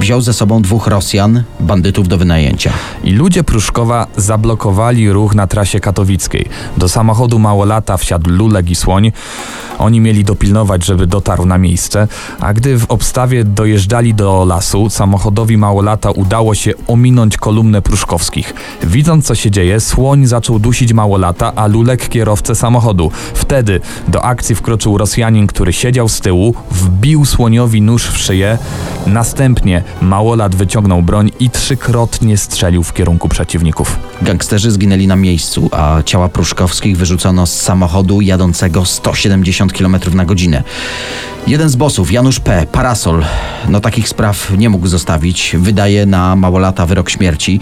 wziął 0.01 0.21
ze 0.21 0.33
sobą 0.33 0.63
dwóch 0.63 0.87
Rosjan, 0.87 1.43
bandytów 1.61 2.09
do 2.09 2.19
wynajęcia. 2.19 2.73
I 3.05 3.13
ludzie 3.13 3.45
Pruszkowa 3.45 4.07
zablokowali 4.17 5.13
ruch 5.13 5.35
na 5.35 5.47
trasie 5.47 5.81
katowickiej. 5.81 6.49
Do 6.77 6.89
samochodu 6.89 7.39
Małolata 7.39 7.97
wsiadł 7.97 8.31
Lulek 8.31 8.71
i 8.71 8.75
Słoń. 8.75 9.13
Oni 9.79 10.01
mieli 10.01 10.25
dopilnować, 10.25 10.85
żeby 10.85 11.07
dotarł 11.07 11.47
na 11.47 11.59
miejsce, 11.59 12.09
a 12.41 12.55
gdy 12.55 12.79
w 12.79 12.91
obstawie 12.91 13.45
dojeżdżali 13.45 14.15
do 14.15 14.45
lasu, 14.45 14.91
samochodowi 14.91 15.57
Małolata 15.57 16.11
udało 16.11 16.55
się 16.55 16.73
ominąć 16.87 17.37
kolumnę 17.37 17.83
Pruszkowskich. 17.83 18.55
Widząc 18.83 19.27
co 19.27 19.35
się 19.35 19.51
dzieje, 19.51 19.81
Słoń 19.81 20.27
zaczął 20.27 20.59
dusić 20.59 20.93
Małolata, 20.93 21.53
a 21.57 21.67
Lulek 21.67 22.09
kierowcę 22.09 22.55
samochodu. 22.55 23.11
Wtedy 23.35 23.81
do 24.09 24.25
akcji 24.25 24.55
wkroczył 24.75 24.99
Rosjanin, 24.99 25.47
który 25.47 25.73
siedział 25.73 26.09
z 26.09 26.21
tyłu, 26.21 26.55
wbił 26.71 27.25
Słoniowi 27.25 27.83
nóż 27.83 28.09
w 28.09 28.19
szyję. 28.19 28.59
Następnie 29.07 29.83
Małolat 30.03 30.55
wyciągnął 30.55 31.03
broń 31.03 31.31
i 31.41 31.51
trzykrotnie 31.51 32.37
strzelił 32.37 32.83
w 32.83 32.93
kierunku 32.93 33.29
przeciwników. 33.29 33.99
Gangsterzy 34.23 34.71
zginęli 34.71 35.07
na 35.07 35.17
miejscu, 35.17 35.69
a 35.73 36.03
ciała 36.05 36.29
Pruszkowskich 36.29 36.97
wyrzucono 36.97 37.47
z 37.47 37.61
samochodu 37.61 38.21
jadącego 38.21 38.85
170 38.85 39.73
km 39.73 39.97
na 40.15 40.25
godzinę. 40.25 40.63
Jeden 41.47 41.69
z 41.69 41.77
bossów, 41.77 42.13
Janusz 42.13 42.41
P., 42.41 42.67
parasol, 42.73 43.25
no 43.69 43.81
takich 43.81 44.09
spraw 44.09 44.53
nie 44.59 44.71
mógł 44.71 44.87
zostawić. 44.87 45.57
Wydaje 45.59 46.07
na 46.07 46.37
małolata 46.37 46.87
wyrok 46.87 47.11
śmierci, 47.11 47.61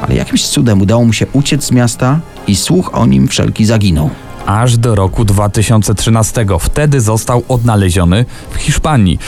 ale 0.00 0.14
jakimś 0.14 0.48
cudem 0.48 0.80
udało 0.80 1.04
mu 1.04 1.12
się 1.12 1.26
uciec 1.32 1.64
z 1.64 1.70
miasta 1.70 2.20
i 2.46 2.56
słuch 2.56 2.90
o 2.94 3.06
nim 3.06 3.28
wszelki 3.28 3.64
zaginął. 3.64 4.10
Aż 4.48 4.76
do 4.76 4.94
roku 4.94 5.24
2013. 5.24 6.46
Wtedy 6.60 7.00
został 7.00 7.44
odnaleziony 7.48 8.24
w 8.50 8.56
Hiszpanii. 8.56 9.18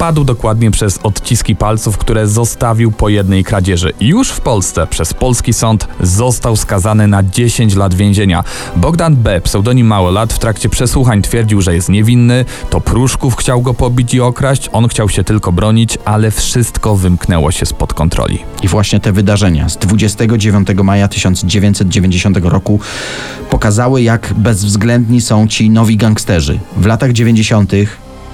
Wpadł 0.00 0.24
dokładnie 0.24 0.70
przez 0.70 0.98
odciski 1.02 1.56
palców, 1.56 1.98
które 1.98 2.28
zostawił 2.28 2.92
po 2.92 3.08
jednej 3.08 3.44
kradzieży. 3.44 3.92
Już 4.00 4.30
w 4.30 4.40
Polsce 4.40 4.86
przez 4.86 5.14
polski 5.14 5.52
sąd 5.52 5.88
został 6.00 6.56
skazany 6.56 7.06
na 7.06 7.22
10 7.22 7.74
lat 7.74 7.94
więzienia. 7.94 8.44
Bogdan 8.76 9.16
B., 9.16 9.40
pseudonim 9.40 9.86
Małolat, 9.86 10.32
w 10.32 10.38
trakcie 10.38 10.68
przesłuchań 10.68 11.22
twierdził, 11.22 11.62
że 11.62 11.74
jest 11.74 11.88
niewinny, 11.88 12.44
to 12.70 12.80
Pruszków 12.80 13.36
chciał 13.36 13.62
go 13.62 13.74
pobić 13.74 14.14
i 14.14 14.20
okraść, 14.20 14.70
on 14.72 14.88
chciał 14.88 15.08
się 15.08 15.24
tylko 15.24 15.52
bronić, 15.52 15.98
ale 16.04 16.30
wszystko 16.30 16.96
wymknęło 16.96 17.50
się 17.50 17.66
spod 17.66 17.94
kontroli. 17.94 18.38
I 18.62 18.68
właśnie 18.68 19.00
te 19.00 19.12
wydarzenia 19.12 19.68
z 19.68 19.76
29 19.76 20.68
maja 20.82 21.08
1990 21.08 22.36
roku 22.42 22.80
pokazały, 23.50 24.02
jak 24.02 24.34
bezwzględni 24.50 25.20
są 25.20 25.48
ci 25.48 25.70
nowi 25.70 25.96
gangsterzy. 25.96 26.58
W 26.76 26.86
latach 26.86 27.12
90. 27.12 27.72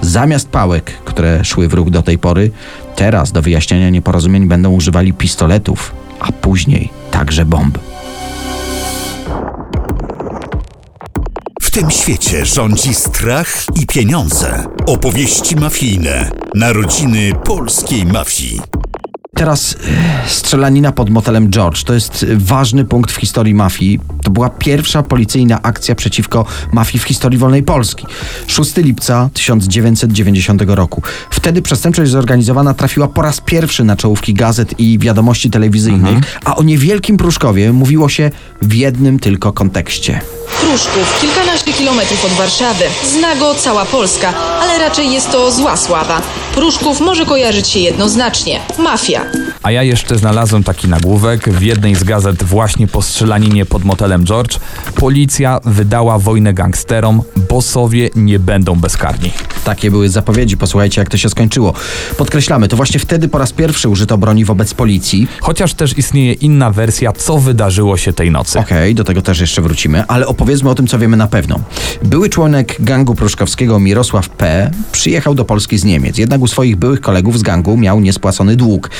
zamiast 0.00 0.48
pałek, 0.48 0.92
które 1.04 1.44
szły 1.44 1.68
w 1.68 1.74
ruch 1.74 1.90
do 1.90 2.02
tej 2.02 2.18
pory, 2.18 2.50
teraz 2.94 3.32
do 3.32 3.42
wyjaśniania 3.42 3.90
nieporozumień 3.90 4.48
będą 4.48 4.70
używali 4.70 5.12
pistoletów, 5.12 5.94
a 6.20 6.32
później 6.32 6.90
także 7.10 7.44
bomb. 7.44 7.78
W 11.62 11.70
tym 11.70 11.90
świecie 11.90 12.46
rządzi 12.46 12.94
strach 12.94 13.64
i 13.82 13.86
pieniądze. 13.86 14.64
Opowieści 14.86 15.56
mafijne. 15.56 16.30
Narodziny 16.54 17.32
polskiej 17.44 18.06
mafii. 18.06 18.60
Teraz 19.36 19.76
e, 20.24 20.28
strzelanina 20.28 20.92
pod 20.92 21.10
motelem 21.10 21.50
George. 21.50 21.84
To 21.84 21.94
jest 21.94 22.26
ważny 22.36 22.84
punkt 22.84 23.12
w 23.12 23.16
historii 23.16 23.54
mafii. 23.54 24.00
To 24.22 24.30
była 24.30 24.50
pierwsza 24.50 25.02
policyjna 25.02 25.62
akcja 25.62 25.94
przeciwko 25.94 26.44
mafii 26.72 26.98
w 26.98 27.04
historii 27.04 27.38
wolnej 27.38 27.62
Polski. 27.62 28.06
6 28.46 28.76
lipca 28.76 29.30
1990 29.32 30.62
roku. 30.66 31.02
Wtedy 31.30 31.62
przestępczość 31.62 32.10
zorganizowana 32.10 32.74
trafiła 32.74 33.08
po 33.08 33.22
raz 33.22 33.40
pierwszy 33.40 33.84
na 33.84 33.96
czołówki 33.96 34.34
gazet 34.34 34.80
i 34.80 34.98
wiadomości 34.98 35.50
telewizyjnych, 35.50 36.38
a 36.44 36.56
o 36.56 36.62
niewielkim 36.62 37.16
Pruszkowie 37.16 37.72
mówiło 37.72 38.08
się 38.08 38.30
w 38.62 38.74
jednym 38.74 39.18
tylko 39.18 39.52
kontekście. 39.52 40.20
Pruszków, 40.46 41.20
kilkanaście 41.20 41.72
kilometrów 41.72 42.24
od 42.24 42.32
Warszawy. 42.32 42.84
Zna 43.04 43.36
go 43.36 43.54
cała 43.54 43.84
Polska, 43.84 44.34
ale 44.62 44.78
raczej 44.78 45.12
jest 45.12 45.32
to 45.32 45.50
zła 45.50 45.76
sława. 45.76 46.22
Pruszków 46.54 47.00
może 47.00 47.26
kojarzyć 47.26 47.68
się 47.68 47.78
jednoznacznie. 47.78 48.60
Mafia. 48.78 49.24
A 49.62 49.70
ja 49.70 49.82
jeszcze 49.82 50.18
znalazłem 50.18 50.64
taki 50.64 50.88
nagłówek 50.88 51.48
w 51.48 51.62
jednej 51.62 51.94
z 51.94 52.04
gazet 52.04 52.42
właśnie 52.42 52.86
po 52.86 53.02
strzelaninie 53.02 53.66
pod 53.66 53.84
motelem 53.84 54.24
George. 54.24 54.58
Policja 54.94 55.60
wydała 55.64 56.18
wojnę 56.18 56.54
gangsterom, 56.54 57.22
bossowie 57.50 58.10
nie 58.14 58.38
będą 58.38 58.74
bezkarni. 58.74 59.32
Takie 59.64 59.90
były 59.90 60.08
zapowiedzi, 60.08 60.56
posłuchajcie 60.56 61.00
jak 61.00 61.08
to 61.08 61.16
się 61.16 61.28
skończyło. 61.28 61.74
Podkreślamy, 62.16 62.68
to 62.68 62.76
właśnie 62.76 63.00
wtedy 63.00 63.28
po 63.28 63.38
raz 63.38 63.52
pierwszy 63.52 63.88
użyto 63.88 64.18
broni 64.18 64.44
wobec 64.44 64.74
policji. 64.74 65.28
Chociaż 65.40 65.74
też 65.74 65.98
istnieje 65.98 66.32
inna 66.32 66.70
wersja, 66.70 67.12
co 67.12 67.38
wydarzyło 67.38 67.96
się 67.96 68.12
tej 68.12 68.30
nocy. 68.30 68.58
Okej, 68.58 68.94
do 68.94 69.04
tego 69.04 69.22
też 69.22 69.40
jeszcze 69.40 69.62
wrócimy, 69.62 70.04
ale 70.08 70.26
opowiedzmy 70.36 70.70
o 70.70 70.74
tym, 70.74 70.86
co 70.86 70.98
wiemy 70.98 71.16
na 71.16 71.26
pewno. 71.26 71.60
Były 72.02 72.28
członek 72.28 72.76
gangu 72.78 73.14
pruszkowskiego 73.14 73.80
Mirosław 73.80 74.28
P. 74.28 74.70
przyjechał 74.92 75.34
do 75.34 75.44
Polski 75.44 75.78
z 75.78 75.84
Niemiec, 75.84 76.18
jednak 76.18 76.40
u 76.40 76.46
swoich 76.46 76.76
byłych 76.76 77.00
kolegów 77.00 77.38
z 77.38 77.42
gangu 77.42 77.76
miał 77.76 78.00
niespłacony 78.00 78.56
dług. 78.56 78.90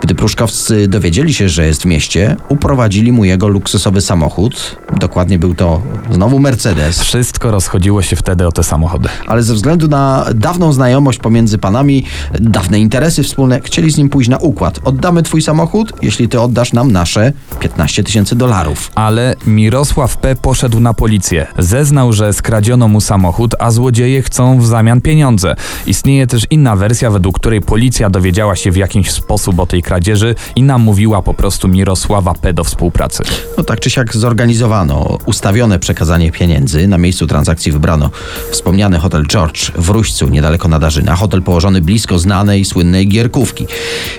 Gdy 0.00 0.14
pruszkowscy 0.14 0.88
dowiedzieli 0.88 1.34
się, 1.34 1.48
że 1.48 1.66
jest 1.66 1.82
w 1.82 1.84
mieście, 1.84 2.36
uprowadzili 2.48 3.12
mu 3.12 3.24
jego 3.24 3.48
luksusowy 3.48 4.00
samochód. 4.00 4.76
Dokładnie 4.96 5.38
był 5.38 5.54
to 5.54 5.82
znowu 6.10 6.38
Mercedes. 6.38 7.00
Wszystko 7.00 7.50
rozchodziło 7.50 8.02
się 8.02 8.16
wtedy 8.16 8.46
o 8.46 8.52
te 8.52 8.62
samochody. 8.62 9.08
ale 9.26 9.42
ze 9.42 9.54
względu 9.54 9.88
na 9.88 10.26
dawną 10.34 10.72
znajomość 10.72 11.18
pomiędzy 11.18 11.58
panami, 11.58 12.04
dawne 12.40 12.80
interesy 12.80 13.22
wspólne, 13.22 13.60
chcieli 13.60 13.90
z 13.90 13.96
nim 13.96 14.08
pójść 14.08 14.30
na 14.30 14.38
układ. 14.38 14.80
Oddamy 14.84 15.22
twój 15.22 15.42
samochód, 15.42 15.92
jeśli 16.02 16.28
ty 16.28 16.40
oddasz 16.40 16.72
nam 16.72 16.92
nasze 16.92 17.32
15 17.60 18.04
tysięcy 18.04 18.36
dolarów. 18.36 18.90
Ale 18.94 19.36
Mirosław 19.46 20.16
P. 20.16 20.36
poszedł 20.36 20.80
na 20.84 20.94
policję. 20.94 21.46
Zeznał, 21.58 22.12
że 22.12 22.32
skradziono 22.32 22.88
mu 22.88 23.00
samochód, 23.00 23.54
a 23.58 23.70
złodzieje 23.70 24.22
chcą 24.22 24.60
w 24.60 24.66
zamian 24.66 25.00
pieniądze. 25.00 25.56
Istnieje 25.86 26.26
też 26.26 26.46
inna 26.50 26.76
wersja, 26.76 27.10
według 27.10 27.38
której 27.38 27.60
policja 27.60 28.10
dowiedziała 28.10 28.56
się 28.56 28.70
w 28.70 28.76
jakiś 28.76 29.10
sposób 29.10 29.58
o 29.60 29.66
tej 29.66 29.82
kradzieży 29.82 30.34
i 30.56 30.62
namówiła 30.62 31.22
po 31.22 31.34
prostu 31.34 31.68
Mirosława 31.68 32.34
P. 32.34 32.52
do 32.52 32.64
współpracy. 32.64 33.22
No 33.58 33.64
tak 33.64 33.80
czy 33.80 33.90
siak 33.90 34.16
zorganizowano 34.16 35.18
ustawione 35.26 35.78
przekazanie 35.78 36.32
pieniędzy. 36.32 36.88
Na 36.88 36.98
miejscu 36.98 37.26
transakcji 37.26 37.72
wybrano 37.72 38.10
wspomniany 38.50 38.98
hotel 38.98 39.26
George 39.26 39.70
w 39.74 39.88
Ruścu, 39.88 40.28
niedaleko 40.28 40.68
Nadarzyna. 40.68 41.16
Hotel 41.16 41.42
położony 41.42 41.80
blisko 41.80 42.18
znanej, 42.18 42.64
słynnej 42.64 43.08
gierkówki. 43.08 43.66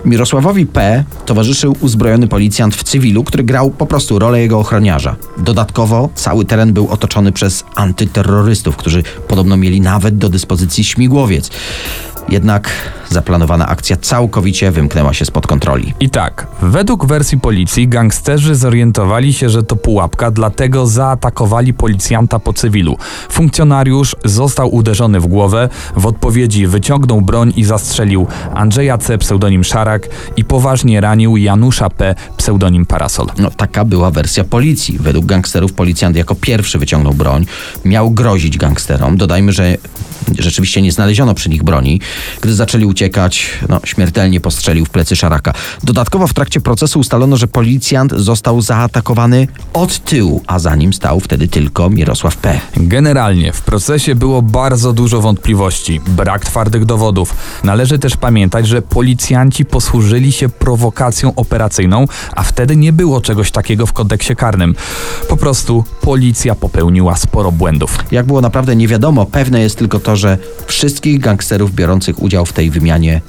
Mirosławowi 0.06 0.66
P. 0.66 1.04
towarzyszył 1.26 1.76
uzbrojony 1.80 2.28
policjant 2.28 2.76
w 2.76 2.84
cywilu, 2.84 3.24
który 3.24 3.44
grał 3.44 3.72
po 3.72 3.86
prostu 3.86 4.20
rolę 4.20 4.42
jego 4.42 4.60
ochroniarza. 4.60 5.16
Dodatkowo 5.38 6.10
cały 6.16 6.46
teren 6.56 6.74
był 6.74 6.88
otoczony 6.90 7.32
przez 7.32 7.64
antyterrorystów, 7.76 8.76
którzy 8.76 9.04
podobno 9.28 9.58
mieli 9.58 9.82
nawet 9.82 10.18
do 10.18 10.30
dyspozycji 10.30 10.84
śmigłowiec. 10.84 11.50
Jednak 12.30 12.70
zaplanowana 13.10 13.68
akcja 13.68 13.98
całkowicie 13.98 14.72
wymknęła 14.72 15.14
się 15.14 15.26
spod 15.26 15.48
kontroli. 15.48 15.94
I 16.00 16.10
tak, 16.10 16.48
według 16.62 17.06
wersji 17.06 17.40
policji 17.40 17.88
gangsterzy 17.88 18.56
zorientowali 18.56 19.34
się, 19.34 19.50
że 19.50 19.64
to 19.64 19.76
pułapka, 19.76 20.32
dlatego 20.32 20.88
zaatakowali 20.88 21.74
policjanta 21.74 22.40
po 22.40 22.54
cywilu. 22.54 22.98
Funkcjonariusz 23.30 24.16
został 24.26 24.76
uderzony 24.76 25.20
w 25.20 25.28
głowę, 25.28 25.70
w 25.96 26.06
odpowiedzi 26.06 26.68
wyciągnął 26.68 27.22
broń 27.22 27.54
i 27.56 27.64
zastrzelił 27.64 28.28
Andrzeja 28.54 28.98
C. 28.98 29.18
pseudonim 29.18 29.64
Szarak 29.64 30.08
i 30.38 30.46
poważnie 30.46 31.02
ranił 31.02 31.38
Janusza 31.38 31.90
P. 31.90 32.16
pseudonim 32.38 32.86
Parasol. 32.86 33.28
No, 33.38 33.52
taka 33.52 33.86
była 33.86 34.12
wersja 34.12 34.44
policji. 34.44 34.98
Według 35.00 35.26
gangsterów 35.26 35.74
policjant 35.74 36.16
jako 36.16 36.36
pierwszy 36.36 36.80
wyciągnął 36.80 37.14
broń, 37.14 37.46
miał 37.86 38.12
grozić 38.12 38.58
gangsterom. 38.58 39.18
Dodajmy, 39.18 39.52
że 39.52 39.78
rzeczywiście 40.40 40.82
nie 40.82 40.92
znaleziono 40.92 41.34
przy 41.34 41.50
nich 41.50 41.64
broni. 41.64 42.02
Gdy 42.42 42.56
zaczęli 42.56 42.86
uciekać, 42.86 43.50
no, 43.70 43.80
śmiertelnie 43.84 44.40
postrzelił 44.40 44.86
w 44.86 44.90
plecy 44.90 45.16
Szaraka. 45.16 45.54
Dodatkowo 45.84 46.28
w 46.28 46.34
trakcie 46.34 46.62
procesu 46.62 47.00
ustalono, 47.00 47.38
że 47.38 47.48
policjant 47.48 48.12
został 48.12 48.62
zaatakowany 48.62 49.48
od 49.74 50.00
tyłu, 50.00 50.44
a 50.48 50.60
za 50.60 50.76
nim 50.76 50.94
stał 50.94 51.20
wtedy 51.20 51.48
tylko 51.48 51.90
Mirosław 51.90 52.38
P. 52.38 52.60
Generalnie 52.78 53.54
w 53.54 53.62
procesie 53.62 54.16
było 54.16 54.42
bardzo 54.42 54.94
dużo 54.94 55.22
wątpliwości, 55.22 56.02
brak 56.08 56.46
twardych 56.46 56.86
dowodów. 56.86 57.36
Należy 57.64 58.00
też 58.00 58.18
pamiętać, 58.18 58.68
że 58.68 58.82
policjanci 58.82 59.66
posłużyli 59.66 60.32
się 60.32 60.50
prowokacją 60.50 61.36
operacyjną, 61.36 62.06
a 62.36 62.44
wtedy 62.44 62.76
nie 62.76 62.94
było 62.94 63.22
czegoś 63.22 63.52
takiego 63.52 63.86
w 63.86 63.94
kodeksie 63.94 64.36
karnym. 64.36 64.76
Po 65.30 65.38
prostu 65.38 65.84
policja 66.02 66.56
popełniła 66.56 67.16
sporo 67.16 67.52
błędów. 67.52 67.98
Jak 68.12 68.26
było 68.26 68.42
naprawdę 68.42 68.76
nie 68.76 68.88
wiadomo, 68.88 69.26
pewne 69.26 69.62
jest 69.62 69.78
tylko 69.78 70.00
to, 70.00 70.16
że 70.16 70.38
wszystkich 70.68 71.20
gangsterów 71.20 71.76
biorących 72.06 72.24
udział 72.24 72.46
w 72.46 72.54
tej 72.54 72.70
wymianie 72.70 73.22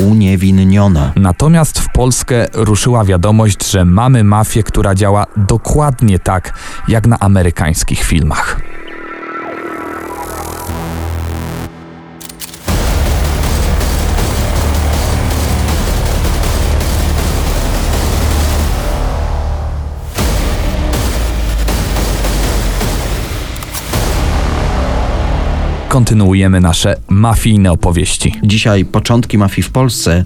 uniewinniono. 0.00 1.12
Natomiast 1.16 1.78
w 1.78 1.92
Polskę 1.92 2.46
ruszyła 2.52 3.04
wiadomość, 3.04 3.70
że 3.70 3.84
mamy 3.84 4.24
mafię, 4.24 4.62
która 4.62 4.94
działa 4.94 5.26
dokładnie 5.36 6.18
tak, 6.18 6.52
jak 6.88 7.06
na 7.06 7.18
amerykańskich 7.18 8.02
filmach. 8.02 8.60
Kontynuujemy 25.96 26.60
nasze 26.60 26.96
mafijne 27.08 27.72
opowieści. 27.72 28.34
Dzisiaj 28.42 28.84
początki 28.84 29.38
mafii 29.38 29.62
w 29.62 29.70
Polsce. 29.70 30.24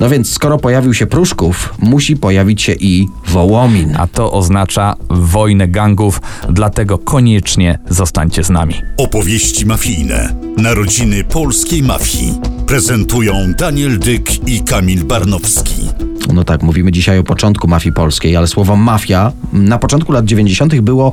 No 0.00 0.08
więc 0.08 0.32
skoro 0.32 0.58
pojawił 0.58 0.94
się 0.94 1.06
Pruszków, 1.06 1.74
musi 1.78 2.16
pojawić 2.16 2.62
się 2.62 2.72
i 2.72 3.06
Wołomin. 3.28 3.96
A 3.98 4.06
to 4.06 4.32
oznacza 4.32 4.96
wojnę 5.10 5.68
gangów, 5.68 6.20
dlatego 6.48 6.98
koniecznie 6.98 7.78
zostańcie 7.88 8.44
z 8.44 8.50
nami. 8.50 8.74
Opowieści 8.96 9.66
mafijne. 9.66 10.34
Narodziny 10.56 11.24
polskiej 11.24 11.82
mafii. 11.82 12.34
Prezentują 12.66 13.34
Daniel 13.58 13.98
Dyk 13.98 14.48
i 14.48 14.60
Kamil 14.60 15.04
Barnowski. 15.04 16.11
No 16.32 16.44
tak, 16.44 16.62
mówimy 16.62 16.92
dzisiaj 16.92 17.18
o 17.18 17.24
początku 17.24 17.68
mafii 17.68 17.92
polskiej, 17.92 18.36
ale 18.36 18.46
słowo 18.46 18.76
mafia 18.76 19.32
na 19.52 19.78
początku 19.78 20.12
lat 20.12 20.24
90. 20.24 20.80
było 20.80 21.12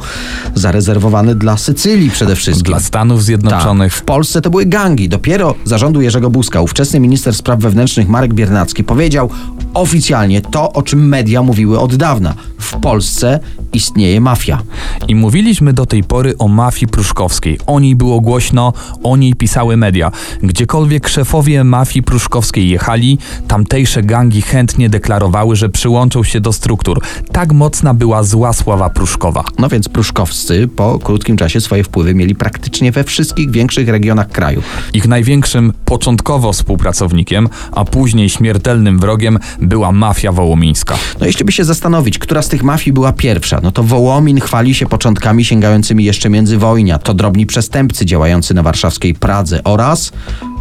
zarezerwowane 0.56 1.36
dla 1.36 1.58
Sycylii 1.58 2.10
przede 2.10 2.36
wszystkim. 2.36 2.66
Dla 2.66 2.80
Stanów 2.80 3.24
Zjednoczonych. 3.24 3.94
Tak. 3.94 4.02
W 4.02 4.06
Polsce 4.06 4.42
to 4.42 4.50
były 4.50 4.66
gangi. 4.66 5.10
Dopiero 5.10 5.56
zarządu 5.66 6.02
Jerzego 6.02 6.30
Buzka, 6.30 6.62
ówczesny 6.62 7.00
minister 7.00 7.34
spraw 7.36 7.60
wewnętrznych 7.60 8.10
Marek 8.10 8.34
Biernacki 8.34 8.84
powiedział 8.84 9.30
oficjalnie 9.74 10.42
to, 10.42 10.74
o 10.74 10.82
czym 10.82 11.08
media 11.08 11.44
mówiły 11.44 11.80
od 11.80 11.96
dawna. 11.96 12.34
W 12.60 12.74
Polsce 12.80 13.40
istnieje 13.74 14.22
mafia. 14.22 14.62
I 15.08 15.16
mówiliśmy 15.16 15.74
do 15.74 15.86
tej 15.86 16.04
pory 16.04 16.38
o 16.38 16.48
mafii 16.48 16.88
pruszkowskiej. 16.88 17.60
O 17.68 17.80
niej 17.80 17.96
było 17.96 18.22
głośno, 18.22 18.74
o 19.04 19.18
niej 19.18 19.34
pisały 19.34 19.78
media. 19.78 20.12
Gdziekolwiek 20.44 21.08
szefowie 21.08 21.64
mafii 21.64 22.04
pruszkowskiej 22.04 22.70
jechali, 22.70 23.18
tamtejsze 23.48 24.04
gangi 24.04 24.42
chętnie 24.42 24.90
deklarowały, 24.90 25.56
że 25.56 25.70
przyłączą 25.70 26.24
się 26.24 26.40
do 26.40 26.54
struktur. 26.54 27.02
Tak 27.32 27.54
mocna 27.54 27.94
była 27.94 28.24
zła 28.24 28.54
sława 28.54 28.90
pruszkowa. 28.90 29.44
No 29.60 29.70
więc 29.70 29.90
pruszkowscy 29.90 30.68
po 30.76 31.00
krótkim 31.00 31.38
czasie 31.38 31.62
swoje 31.62 31.84
wpływy 31.84 32.16
mieli 32.16 32.36
praktycznie 32.36 32.92
we 32.92 33.04
wszystkich 33.04 33.52
większych 33.52 33.90
regionach 33.90 34.30
kraju. 34.30 34.62
Ich 34.94 35.08
największym 35.08 35.74
początkowo 35.86 36.54
współpracownikiem, 36.54 37.50
a 37.72 37.86
później 37.86 38.30
śmiertelnym 38.30 39.00
wrogiem 39.00 39.40
była 39.62 39.92
mafia 39.92 40.32
wołomińska. 40.32 40.98
No 41.20 41.26
jeśli 41.26 41.46
by 41.46 41.52
się 41.52 41.64
zastanowić, 41.64 42.20
która 42.20 42.42
z 42.42 42.48
tych 42.50 42.64
mafii 42.64 42.94
była 42.94 43.14
pierwsza, 43.14 43.59
No 43.64 43.72
to 43.72 43.84
Wołomin 43.84 44.40
chwali 44.40 44.76
się 44.76 44.86
początkami 44.86 45.46
sięgającymi 45.46 46.04
jeszcze 46.04 46.30
międzywojnia. 46.30 47.00
To 47.00 47.14
drobni 47.14 47.46
przestępcy 47.46 48.06
działający 48.06 48.54
na 48.54 48.64
warszawskiej 48.64 49.14
Pradze 49.14 49.64
oraz, 49.64 50.12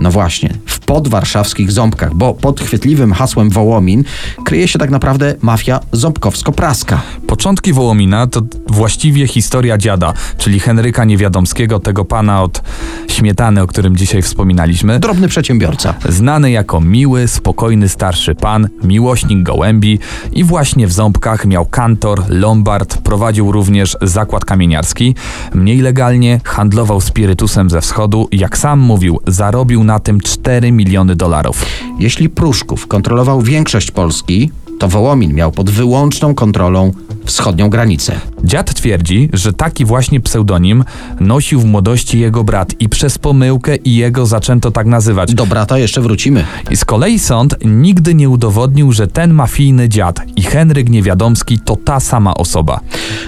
no 0.00 0.10
właśnie, 0.10 0.54
w 0.66 0.78
podwarszawskich 0.78 1.72
ząbkach, 1.72 2.14
bo 2.14 2.34
pod 2.34 2.60
chwytliwym 2.60 3.12
hasłem 3.12 3.50
Wołomin 3.50 4.04
kryje 4.44 4.68
się 4.68 4.78
tak 4.78 4.90
naprawdę 4.90 5.34
mafia 5.42 5.80
ząbkowsko-praska. 5.92 7.00
Początki 7.26 7.72
Wołomina 7.72 8.26
to 8.26 8.42
właściwie 8.66 9.26
historia 9.26 9.78
dziada, 9.78 10.12
czyli 10.38 10.60
Henryka 10.60 11.04
Niewiadomskiego, 11.04 11.80
tego 11.80 12.04
pana 12.04 12.42
od 12.42 12.62
śmietany, 13.08 13.62
o 13.62 13.66
którym 13.66 13.96
dzisiaj 13.96 14.22
wspominaliśmy. 14.22 14.98
Drobny 15.00 15.28
przedsiębiorca. 15.28 15.94
Znany 16.08 16.50
jako 16.50 16.80
miły, 16.80 17.28
spokojny 17.28 17.88
starszy 17.88 18.34
pan, 18.34 18.68
miłośnik 18.84 19.42
gołębi 19.42 19.98
i 20.32 20.44
właśnie 20.44 20.86
w 20.86 20.92
ząbkach 20.92 21.46
miał 21.46 21.66
kantor, 21.66 22.22
lombard, 22.28 22.87
prowadził 22.96 23.52
również 23.52 23.96
zakład 24.02 24.44
kamieniarski. 24.44 25.14
Mniej 25.54 25.80
legalnie 25.80 26.40
handlował 26.44 27.00
spirytusem 27.00 27.70
ze 27.70 27.80
wschodu, 27.80 28.28
jak 28.32 28.58
sam 28.58 28.80
mówił, 28.80 29.20
zarobił 29.26 29.84
na 29.84 29.98
tym 29.98 30.20
4 30.20 30.72
miliony 30.72 31.16
dolarów. 31.16 31.64
Jeśli 31.98 32.28
Pruszków 32.28 32.86
kontrolował 32.86 33.42
większość 33.42 33.90
Polski, 33.90 34.50
to 34.78 34.88
Wołomin 34.88 35.34
miał 35.34 35.52
pod 35.52 35.70
wyłączną 35.70 36.34
kontrolą 36.34 36.92
wschodnią 37.28 37.70
granicę. 37.70 38.20
Dziad 38.44 38.74
twierdzi, 38.74 39.28
że 39.32 39.52
taki 39.52 39.84
właśnie 39.84 40.20
pseudonim 40.20 40.84
nosił 41.20 41.60
w 41.60 41.64
młodości 41.64 42.20
jego 42.20 42.44
brat 42.44 42.74
i 42.80 42.88
przez 42.88 43.18
pomyłkę 43.18 43.76
i 43.76 43.96
jego 43.96 44.26
zaczęto 44.26 44.70
tak 44.70 44.86
nazywać. 44.86 45.34
Do 45.34 45.46
brata 45.46 45.78
jeszcze 45.78 46.00
wrócimy. 46.00 46.44
I 46.70 46.76
z 46.76 46.84
kolei 46.84 47.18
sąd 47.18 47.54
nigdy 47.64 48.14
nie 48.14 48.28
udowodnił, 48.28 48.92
że 48.92 49.06
ten 49.06 49.34
mafijny 49.34 49.88
dziad 49.88 50.20
i 50.36 50.42
Henryk 50.42 50.88
Niewiadomski 50.88 51.58
to 51.58 51.76
ta 51.76 52.00
sama 52.00 52.34
osoba. 52.34 52.80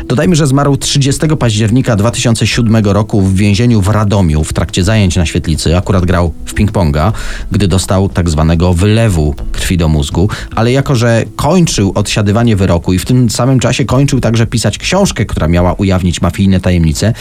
Dodajmy, 0.09 0.37
że 0.37 0.47
zmarł 0.47 0.77
30 0.77 1.21
października 1.39 1.97
2007 1.97 2.85
roku 2.85 3.21
w 3.21 3.35
więzieniu 3.35 3.81
w 3.81 3.89
Radomiu 3.89 4.45
w 4.45 4.53
trakcie 4.53 4.85
zajęć 4.85 5.17
na 5.17 5.27
świetlicy. 5.27 5.77
Akurat 5.77 6.05
grał 6.05 6.33
w 6.45 6.55
ping-ponga, 6.55 7.13
gdy 7.53 7.69
dostał 7.69 8.09
tak 8.09 8.31
zwanego 8.31 8.75
wylewu 8.75 9.35
krwi 9.53 9.77
do 9.77 9.89
mózgu, 9.89 10.29
ale 10.55 10.73
jako, 10.73 10.95
że 10.95 11.25
kończył 11.37 11.93
odsiadywanie 11.95 12.57
wyroku 12.57 12.93
i 12.93 12.99
w 12.99 13.05
tym 13.05 13.31
samym 13.31 13.61
czasie 13.61 13.85
kończył 13.91 14.21
także 14.21 14.47
pisać 14.47 14.79
książkę, 14.79 15.27
która 15.27 15.49
miała 15.49 15.73
ujawnić 15.73 16.21
mafijne 16.21 16.61
tajemnice, 16.61 17.13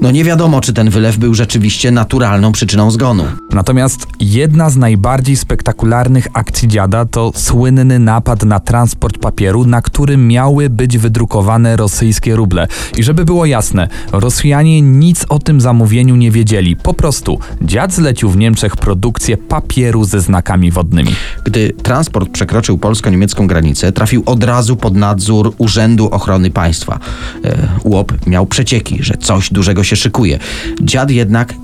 no 0.00 0.10
nie 0.10 0.24
wiadomo, 0.24 0.60
czy 0.60 0.72
ten 0.72 0.90
wylew 0.90 1.16
był 1.16 1.34
rzeczywiście 1.34 1.90
naturalną 1.90 2.52
przyczyną 2.52 2.90
zgonu. 2.90 3.24
Natomiast 3.52 4.06
jedna 4.20 4.70
z 4.70 4.76
najbardziej 4.76 5.36
spektakularnych 5.36 6.28
akcji 6.32 6.68
dziada 6.68 7.04
to 7.04 7.32
słynny 7.34 7.98
napad 7.98 8.42
na 8.42 8.60
transport 8.60 9.18
papieru, 9.18 9.64
na 9.66 9.82
którym 9.82 10.28
miały 10.28 10.70
być 10.70 10.98
wydrukowane 10.98 11.76
rosyjskie 11.76 12.36
ruble. 12.36 12.66
I 12.96 13.02
żeby 13.02 13.24
było 13.24 13.46
jasne, 13.46 13.88
Rosjanie 14.12 14.82
nic 14.82 15.24
o 15.28 15.38
tym 15.38 15.60
zamówieniu 15.60 16.16
nie 16.16 16.30
wiedzieli. 16.30 16.76
Po 16.76 16.94
prostu 16.94 17.38
dziad 17.62 17.92
zlecił 17.92 18.30
w 18.30 18.36
Niemczech 18.36 18.76
produkcję 18.76 19.36
papieru 19.36 20.04
ze 20.04 20.20
znakami 20.20 20.70
wodnymi. 20.70 21.14
Gdy 21.44 21.72
transport 21.82 22.30
przekroczył 22.30 22.78
polsko-niemiecką 22.78 23.46
granicę, 23.46 23.92
trafił 23.92 24.22
od 24.26 24.44
razu 24.44 24.76
pod 24.76 24.96
nadzór 24.96 25.54
Urzędu 25.58 26.08
Ochrony 26.10 26.50
Państwa. 26.50 26.98
E, 27.44 27.68
UOP 27.82 28.12
miał 28.26 28.46
przecieki, 28.46 28.98
że 29.00 29.14
coś 29.16 29.52
dużego 29.52 29.84
się 29.84 29.89
szykuje. 29.96 30.38
Dziad 30.82 31.10
jednak 31.10 31.54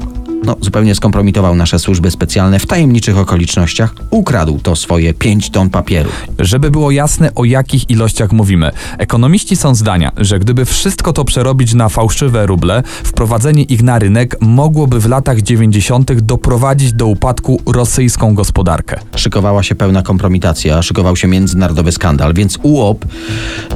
no, 0.44 0.56
zupełnie 0.60 0.94
skompromitował 0.94 1.54
nasze 1.54 1.78
służby 1.78 2.10
specjalne 2.10 2.58
w 2.58 2.66
tajemniczych 2.66 3.18
okolicznościach, 3.18 3.94
ukradł 4.10 4.58
to 4.58 4.76
swoje 4.76 5.14
5 5.14 5.50
ton 5.50 5.70
papieru. 5.70 6.10
Żeby 6.38 6.70
było 6.70 6.90
jasne, 6.90 7.34
o 7.34 7.44
jakich 7.44 7.90
ilościach 7.90 8.32
mówimy. 8.32 8.70
Ekonomiści 8.98 9.56
są 9.56 9.74
zdania, 9.74 10.12
że 10.16 10.38
gdyby 10.38 10.64
wszystko 10.64 11.12
to 11.12 11.24
przerobić 11.24 11.74
na 11.74 11.88
fałszywe 11.88 12.46
ruble, 12.46 12.82
wprowadzenie 13.04 13.62
ich 13.62 13.82
na 13.82 13.98
rynek 13.98 14.36
mogłoby 14.40 15.00
w 15.00 15.08
latach 15.08 15.42
90. 15.42 16.12
doprowadzić 16.12 16.92
do 16.92 17.06
upadku 17.06 17.60
rosyjską 17.66 18.34
gospodarkę. 18.34 19.00
Szykowała 19.16 19.62
się 19.62 19.74
pełna 19.74 20.02
kompromitacja, 20.02 20.82
szykował 20.82 21.16
się 21.16 21.28
międzynarodowy 21.28 21.92
skandal, 21.92 22.34
więc 22.34 22.58
UOP 22.62 23.04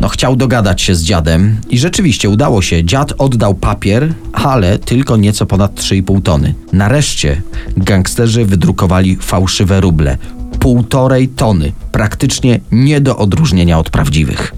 no, 0.01 0.09
chciał 0.09 0.37
dogadać 0.37 0.83
się 0.83 0.95
z 0.95 1.03
dziadem 1.03 1.57
i 1.71 1.79
rzeczywiście 1.79 2.31
udało 2.31 2.63
się. 2.63 2.85
Dziad 2.85 3.13
oddał 3.19 3.55
papier, 3.55 4.15
ale 4.45 4.79
tylko 4.79 5.17
nieco 5.17 5.47
ponad 5.47 5.75
3,5 5.75 6.23
tony. 6.23 6.55
Nareszcie 6.73 7.43
gangsterzy 7.77 8.45
wydrukowali 8.45 9.17
fałszywe 9.17 9.81
ruble. 9.81 10.19
Półtorej 10.59 11.29
tony, 11.29 11.73
praktycznie 11.93 12.61
nie 12.73 13.01
do 13.01 13.17
odróżnienia 13.17 13.79
od 13.79 13.91
prawdziwych. 13.91 14.55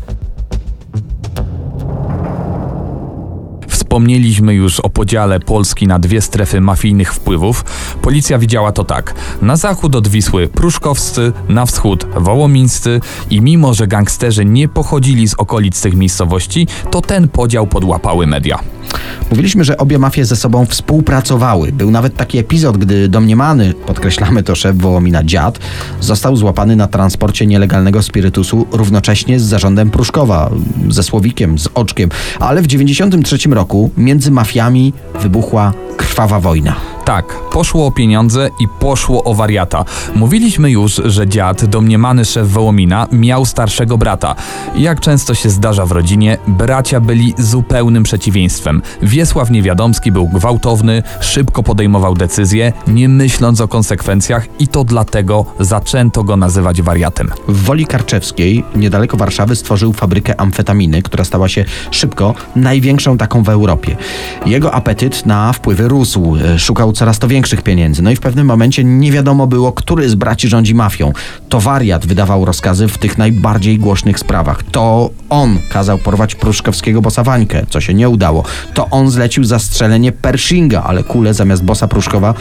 Wspomnieliśmy 3.69 4.55
już 4.55 4.81
o 4.81 4.91
podziale 4.91 5.41
Polski 5.41 5.87
na 5.87 5.99
dwie 5.99 6.21
strefy 6.21 6.61
mafijnych 6.61 7.15
wpływów. 7.15 7.65
Policja 8.03 8.39
widziała 8.39 8.73
to 8.73 8.85
tak. 8.85 9.15
Na 9.43 9.57
zachód 9.57 9.97
od 9.97 10.09
Wisły 10.09 10.49
pruszkowscy, 10.49 11.33
na 11.49 11.67
wschód 11.67 12.07
wołomińscy 12.17 13.01
i 13.31 13.41
mimo, 13.41 13.75
że 13.75 13.87
gangsterzy 13.87 14.45
nie 14.45 14.69
pochodzili 14.69 15.29
z 15.29 15.35
okolic 15.35 15.83
tych 15.83 15.95
miejscowości, 15.95 16.67
to 16.91 17.01
ten 17.01 17.29
podział 17.29 17.67
podłapały 17.67 18.27
media. 18.27 18.59
Mówiliśmy, 19.31 19.65
że 19.65 19.77
obie 19.77 19.99
mafie 19.99 20.25
ze 20.25 20.37
sobą 20.37 20.67
współpracowały. 20.67 21.73
Był 21.73 21.91
nawet 21.91 22.17
taki 22.17 22.39
epizod, 22.39 22.79
gdy 22.79 23.09
domniemany, 23.09 23.75
podkreślamy 23.87 24.43
to 24.43 24.55
szef 24.55 24.77
Wołomina 24.77 25.25
Dziad, 25.25 25.59
został 26.01 26.37
złapany 26.37 26.77
na 26.77 26.87
transporcie 26.87 27.47
nielegalnego 27.47 28.03
spirytusu 28.03 28.67
równocześnie 28.73 29.41
z 29.41 29.43
zarządem 29.43 29.91
Pruszkowa, 29.91 30.51
ze 30.89 31.03
Słowikiem, 31.03 31.59
z 31.59 31.69
Oczkiem. 31.75 32.11
Ale 32.41 32.63
w 32.63 32.67
93 32.67 33.49
roku 33.51 33.91
między 33.97 34.31
mafiami 34.31 34.93
wybuchła 35.21 35.73
krwawa 35.97 36.41
wojna. 36.41 36.77
Tak, 37.05 37.35
poszło 37.53 37.87
o 37.87 37.91
pieniądze 37.91 38.51
i 38.59 38.69
poszło 38.69 39.25
o 39.25 39.35
wariata. 39.35 39.85
Mówiliśmy 40.15 40.71
już, 40.71 40.95
że 41.05 41.29
dziad, 41.29 41.65
domniemany 41.65 42.25
szef 42.25 42.49
Wołomina, 42.49 43.07
miał 43.13 43.47
starszego 43.47 43.99
brata. 43.99 44.35
Jak 44.75 45.01
często 45.01 45.35
się 45.35 45.51
zdarza 45.51 45.87
w 45.87 45.93
rodzinie, 45.93 46.39
bracia 46.47 47.01
byli 47.01 47.35
zupełnym 47.39 48.03
przeciwieństwem. 48.03 48.83
Wiesław 49.03 49.51
Niewiadomski 49.51 50.13
był 50.13 50.29
gwałtowny, 50.29 51.03
szybko 51.21 51.63
podejmował 51.63 52.15
decyzje, 52.15 52.73
nie 52.87 53.09
myśląc 53.09 53.61
o 53.61 53.69
konsekwencjach 53.69 54.61
i 54.61 54.69
to 54.69 54.85
dlatego 54.85 55.45
zaczęto 55.61 56.25
go 56.25 56.37
nazywać 56.37 56.83
wariatem. 56.83 57.31
W 57.49 57.65
Woli 57.65 57.87
Karczewskiej, 57.87 58.65
niedaleko 58.77 59.17
Warszawy, 59.17 59.57
stworzył 59.57 59.93
fabrykę 59.93 60.41
amfetaminy, 60.41 61.03
która 61.03 61.25
stała 61.25 61.49
się 61.49 61.65
szybko 61.91 62.35
największą 62.57 63.19
taką 63.19 63.43
w 63.43 63.49
Europie. 63.49 63.97
Jego 64.47 64.75
apetyt 64.75 65.27
na 65.27 65.53
wpływy 65.53 65.82
rósł, 65.89 66.37
e, 66.37 66.59
szukał 66.59 66.93
coraz 66.93 67.19
to 67.19 67.29
większych 67.29 67.63
pieniędzy. 67.63 68.03
No 68.03 68.11
i 68.11 68.17
w 68.17 68.21
pewnym 68.21 68.47
momencie 68.47 68.85
nie 68.85 69.13
wiadomo 69.13 69.47
było, 69.47 69.73
który 69.73 70.09
z 70.09 70.15
braci 70.15 70.49
rządzi 70.49 70.75
mafią. 70.75 71.13
To 71.49 71.61
wariat 71.61 72.07
wydawał 72.07 72.45
rozkazy 72.45 72.89
w 72.89 72.99
tych 72.99 73.19
najbardziej 73.19 73.79
głośnych 73.79 74.19
sprawach. 74.19 74.63
To 74.63 75.11
on 75.31 75.59
kazał 75.71 75.99
porwać 75.99 76.35
pruszkowskiego 76.35 77.03
bossa 77.03 77.25
Wańkę, 77.25 77.67
co 77.71 77.81
się 77.81 77.95
nie 77.95 78.09
udało. 78.09 78.45
To 78.75 78.91
on 78.91 79.11
zlecił 79.11 79.45
zastrzelenie 79.45 80.13
Pershinga, 80.13 80.83
ale 80.83 81.03
kule 81.03 81.35
zamiast 81.35 81.65
bossa 81.65 81.89
Pruszkowa 81.89 82.35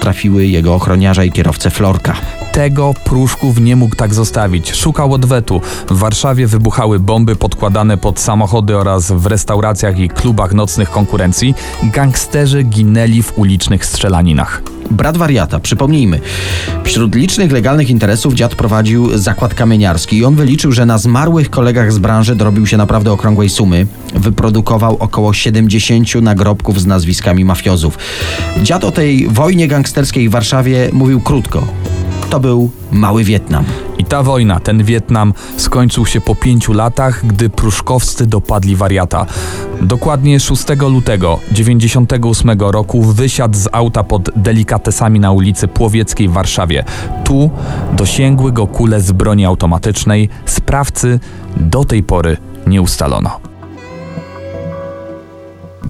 trafiły 0.00 0.46
jego 0.46 0.74
ochroniarza 0.74 1.24
i 1.24 1.32
kierowcę 1.32 1.70
Florka. 1.70 2.14
Tego 2.52 2.94
Pruszków 3.04 3.60
nie 3.60 3.76
mógł 3.76 3.96
tak 3.96 4.14
zostawić. 4.14 4.74
Szukał 4.74 5.12
odwetu. 5.12 5.60
W 5.90 5.98
Warszawie 5.98 6.46
wybuchały 6.46 7.00
bomby 7.00 7.36
podkładane 7.36 7.96
pod 7.96 8.20
samochody 8.20 8.76
oraz 8.76 9.12
w 9.12 9.26
restauracjach 9.26 9.98
i 9.98 10.08
klubach 10.08 10.54
nocnych 10.54 10.90
konkurencji. 10.90 11.54
Gangsterzy 11.82 12.62
ginęli 12.62 12.85
w 13.22 13.38
ulicznych 13.38 13.86
strzelaninach. 13.86 14.62
Brat 14.90 15.16
wariata, 15.16 15.60
przypomnijmy. 15.60 16.20
Wśród 16.84 17.14
licznych 17.14 17.52
legalnych 17.52 17.90
interesów 17.90 18.34
dziad 18.34 18.54
prowadził 18.54 19.18
zakład 19.18 19.54
kamieniarski 19.54 20.16
i 20.16 20.24
on 20.24 20.34
wyliczył, 20.34 20.72
że 20.72 20.86
na 20.86 20.98
zmarłych 20.98 21.50
kolegach 21.50 21.92
z 21.92 21.98
branży 21.98 22.36
dorobił 22.36 22.66
się 22.66 22.76
naprawdę 22.76 23.12
okrągłej 23.12 23.48
sumy. 23.48 23.86
Wyprodukował 24.14 24.96
około 25.00 25.32
70 25.32 26.14
nagrobków 26.14 26.80
z 26.80 26.86
nazwiskami 26.86 27.44
mafiozów. 27.44 27.98
Dziad 28.62 28.84
o 28.84 28.92
tej 28.92 29.28
wojnie 29.28 29.68
gangsterskiej 29.68 30.28
w 30.28 30.32
Warszawie 30.32 30.90
mówił 30.92 31.20
krótko. 31.20 31.66
To 32.30 32.40
był 32.40 32.70
Mały 32.92 33.24
Wietnam. 33.24 33.64
Ta 34.08 34.22
wojna, 34.22 34.60
ten 34.60 34.84
Wietnam, 34.84 35.34
skończył 35.56 36.06
się 36.06 36.20
po 36.20 36.34
pięciu 36.34 36.72
latach, 36.72 37.26
gdy 37.26 37.50
pruszkowscy 37.50 38.26
dopadli 38.26 38.76
wariata. 38.76 39.26
Dokładnie 39.82 40.40
6 40.40 40.64
lutego 40.90 41.40
98 41.52 42.60
roku 42.60 43.02
wysiadł 43.02 43.58
z 43.58 43.68
auta 43.72 44.04
pod 44.04 44.30
delikatesami 44.36 45.20
na 45.20 45.32
ulicy 45.32 45.68
Płowieckiej 45.68 46.28
w 46.28 46.32
Warszawie. 46.32 46.84
Tu 47.24 47.50
dosięgły 47.92 48.52
go 48.52 48.66
kule 48.66 49.00
z 49.00 49.12
broni 49.12 49.44
automatycznej. 49.44 50.28
Sprawcy 50.46 51.20
do 51.56 51.84
tej 51.84 52.02
pory 52.02 52.36
nie 52.66 52.82
ustalono. 52.82 53.55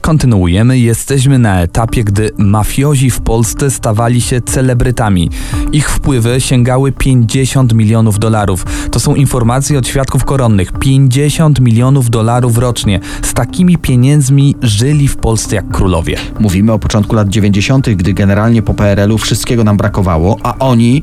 Kontynuujemy. 0.07 0.79
Jesteśmy 0.79 1.39
na 1.39 1.61
etapie, 1.61 2.05
gdy 2.05 2.31
mafiozi 2.39 3.11
w 3.11 3.21
Polsce 3.21 3.71
stawali 3.71 4.21
się 4.21 4.41
celebrytami. 4.41 5.31
Ich 5.73 5.91
wpływy 5.91 6.41
sięgały 6.41 6.93
50 6.93 7.73
milionów 7.73 8.19
dolarów. 8.19 8.65
To 8.91 9.01
są 9.01 9.15
informacje 9.15 9.79
od 9.79 9.89
świadków 9.89 10.25
koronnych. 10.25 10.73
50 10.73 11.61
milionów 11.61 12.11
dolarów 12.11 12.59
rocznie. 12.59 13.01
Z 13.23 13.35
takimi 13.35 13.79
pieniędzmi 13.79 14.55
żyli 14.63 15.09
w 15.09 15.17
Polsce 15.17 15.57
jak 15.57 15.71
królowie. 15.71 16.17
Mówimy 16.41 16.73
o 16.73 16.79
początku 16.79 17.15
lat 17.15 17.29
90., 17.29 17.91
gdy 17.91 18.13
generalnie 18.13 18.63
po 18.63 18.75
PRL-u 18.75 19.19
wszystkiego 19.19 19.65
nam 19.65 19.77
brakowało, 19.77 20.37
a 20.43 20.59
oni, 20.59 21.03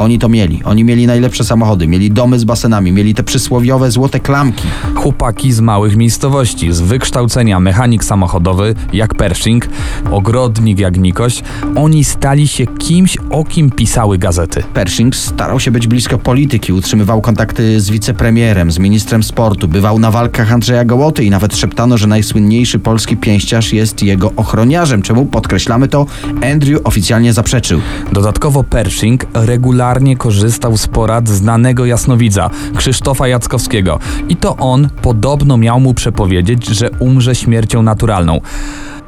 oni 0.00 0.18
to 0.18 0.28
mieli. 0.28 0.60
Oni 0.64 0.84
mieli 0.84 1.06
najlepsze 1.06 1.44
samochody, 1.44 1.88
mieli 1.88 2.10
domy 2.10 2.38
z 2.38 2.44
basenami, 2.44 2.92
mieli 2.92 3.14
te 3.14 3.22
przysłowiowe 3.22 3.90
złote 3.90 4.20
klamki. 4.20 4.68
Chłopaki 4.94 5.52
z 5.52 5.60
małych 5.60 5.96
miejscowości, 5.96 6.72
z 6.72 6.80
wykształcenia 6.80 7.60
mechanik 7.60 8.04
samochodowy 8.04 8.74
jak 8.92 9.14
Pershing, 9.14 9.68
ogrodnik 10.10 10.78
jak 10.78 10.98
Nikoś, 10.98 11.42
oni 11.76 12.04
stali 12.04 12.48
się 12.48 12.66
kimś, 12.66 13.16
o 13.30 13.44
kim 13.44 13.70
pisały 13.70 14.18
gazety. 14.18 14.62
Pershing 14.74 15.16
starał 15.16 15.60
się 15.60 15.70
być 15.70 15.86
blisko 15.86 16.18
polityki, 16.18 16.72
utrzymywał 16.72 17.20
kontakty 17.20 17.80
z 17.80 17.90
wicepremierem, 17.90 18.72
z 18.72 18.78
ministrem 18.78 19.22
sportu, 19.22 19.68
bywał 19.68 19.98
na 19.98 20.10
walkach 20.10 20.52
Andrzeja 20.52 20.84
Gołoty 20.84 21.24
i 21.24 21.30
nawet 21.30 21.56
szeptano, 21.56 21.98
że 21.98 22.06
najsłynniejszy 22.06 22.78
polski 22.78 23.16
pięściarz 23.16 23.72
jest 23.72 24.02
jego 24.02 24.32
ochroniarzem, 24.36 25.02
czemu 25.02 25.26
podkreślamy 25.26 25.88
to, 25.88 26.06
Andrew 26.52 26.80
oficjalnie 26.84 27.32
zaprzeczył. 27.32 27.80
Dodatkowo 28.12 28.64
Pershing 28.64 29.26
regularnie 29.34 29.89
korzystał 30.16 30.76
z 30.76 30.86
porad 30.86 31.28
znanego 31.28 31.86
jasnowidza, 31.86 32.50
Krzysztofa 32.76 33.28
Jackowskiego. 33.28 33.98
I 34.28 34.36
to 34.36 34.56
on 34.56 34.88
podobno 35.02 35.56
miał 35.56 35.80
mu 35.80 35.94
przepowiedzieć, 35.94 36.66
że 36.66 36.90
umrze 36.90 37.34
śmiercią 37.34 37.82
naturalną. 37.82 38.40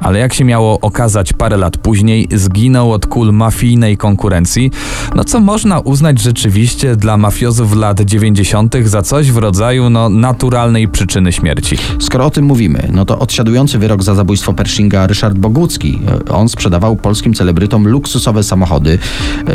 Ale 0.03 0.19
jak 0.19 0.33
się 0.33 0.45
miało 0.45 0.79
okazać 0.79 1.33
parę 1.33 1.57
lat 1.57 1.77
później, 1.77 2.27
zginął 2.31 2.91
od 2.91 3.05
kul 3.05 3.33
mafijnej 3.33 3.97
konkurencji, 3.97 4.71
no 5.15 5.23
co 5.23 5.39
można 5.39 5.79
uznać 5.79 6.21
rzeczywiście 6.21 6.95
dla 6.95 7.17
mafiozów 7.17 7.75
lat 7.75 8.01
90. 8.01 8.75
za 8.83 9.01
coś 9.01 9.31
w 9.31 9.37
rodzaju 9.37 9.89
no, 9.89 10.09
naturalnej 10.09 10.87
przyczyny 10.87 11.31
śmierci. 11.31 11.77
Skoro 11.99 12.25
o 12.25 12.29
tym 12.29 12.45
mówimy, 12.45 12.89
no 12.93 13.05
to 13.05 13.19
odsiadujący 13.19 13.79
wyrok 13.79 14.03
za 14.03 14.15
zabójstwo 14.15 14.53
Pershinga 14.53 15.07
Ryszard 15.07 15.37
Bogucki. 15.37 15.99
On 16.29 16.49
sprzedawał 16.49 16.95
polskim 16.95 17.33
celebrytom 17.33 17.87
luksusowe 17.87 18.43
samochody, 18.43 18.99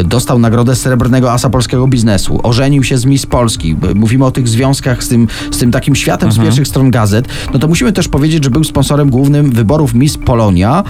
dostał 0.04 0.38
nagrodę 0.38 0.76
Srebrnego 0.76 1.32
Asa 1.32 1.50
Polskiego 1.50 1.88
Biznesu, 1.88 2.40
ożenił 2.42 2.84
się 2.84 2.98
z 2.98 3.04
Miss 3.04 3.26
Polski. 3.26 3.76
Mówimy 3.94 4.24
o 4.24 4.30
tych 4.30 4.48
związkach 4.48 5.04
z 5.04 5.08
tym, 5.08 5.28
z 5.50 5.58
tym 5.58 5.70
takim 5.70 5.94
światem 5.94 6.32
z 6.32 6.38
pierwszych 6.38 6.68
stron 6.68 6.90
gazet. 6.90 7.28
No 7.52 7.58
to 7.58 7.68
musimy 7.68 7.92
też 7.92 8.08
powiedzieć, 8.08 8.44
że 8.44 8.50
był 8.50 8.64
sponsorem 8.64 9.10
głównym 9.10 9.50
wyborów 9.50 9.94
Miss 9.94 10.18
Polonia 10.38 10.84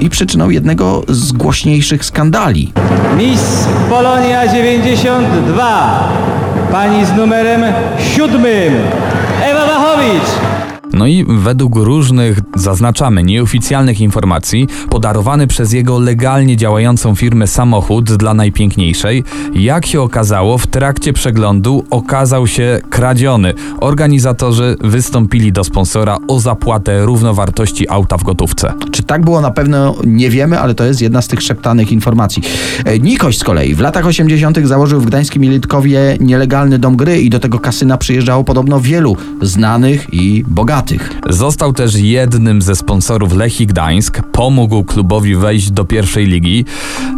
i 0.00 0.10
przyczyną 0.10 0.50
jednego 0.50 1.02
z 1.08 1.32
głośniejszych 1.32 2.04
skandali. 2.04 2.72
Miss 3.18 3.68
Polonia 3.90 4.48
92. 4.48 6.08
Pani 6.72 7.06
z 7.06 7.12
numerem 7.16 7.62
siódmym. 8.14 8.74
Ewa 9.42 9.66
Wachowicz. 9.66 10.39
No 10.92 11.06
i 11.06 11.24
według 11.28 11.76
różnych, 11.76 12.38
zaznaczamy, 12.54 13.22
nieoficjalnych 13.22 14.00
informacji, 14.00 14.68
podarowany 14.90 15.46
przez 15.46 15.72
jego 15.72 15.98
legalnie 15.98 16.56
działającą 16.56 17.14
firmę 17.14 17.46
samochód 17.46 18.12
dla 18.12 18.34
najpiękniejszej, 18.34 19.24
jak 19.54 19.86
się 19.86 20.00
okazało, 20.00 20.58
w 20.58 20.66
trakcie 20.66 21.12
przeglądu 21.12 21.84
okazał 21.90 22.46
się 22.46 22.80
kradziony. 22.90 23.54
Organizatorzy 23.80 24.76
wystąpili 24.80 25.52
do 25.52 25.64
sponsora 25.64 26.16
o 26.28 26.40
zapłatę 26.40 27.04
równowartości 27.04 27.88
auta 27.88 28.16
w 28.16 28.22
gotówce. 28.22 28.72
Czy 28.92 29.02
tak 29.02 29.24
było 29.24 29.40
na 29.40 29.50
pewno 29.50 29.96
nie 30.06 30.30
wiemy, 30.30 30.60
ale 30.60 30.74
to 30.74 30.84
jest 30.84 31.00
jedna 31.00 31.22
z 31.22 31.28
tych 31.28 31.42
szeptanych 31.42 31.92
informacji. 31.92 32.42
E, 32.84 32.98
Nikoś 32.98 33.38
z 33.38 33.44
kolei 33.44 33.74
w 33.74 33.80
latach 33.80 34.06
80. 34.06 34.58
założył 34.64 35.00
w 35.00 35.06
gdańskim 35.06 35.44
Jelitkowie 35.44 36.16
nielegalny 36.20 36.78
dom 36.78 36.96
gry 36.96 37.20
i 37.20 37.30
do 37.30 37.40
tego 37.40 37.58
kasyna 37.58 37.98
przyjeżdżało 37.98 38.44
podobno 38.44 38.80
wielu 38.80 39.16
znanych 39.42 40.14
i 40.14 40.44
bogatych. 40.48 40.79
Został 41.28 41.72
też 41.72 41.94
jednym 41.94 42.62
ze 42.62 42.76
sponsorów 42.76 43.32
Lechii 43.32 43.66
Gdańsk, 43.66 44.20
pomógł 44.32 44.84
klubowi 44.84 45.36
wejść 45.36 45.70
do 45.70 45.84
pierwszej 45.84 46.26
ligi, 46.26 46.64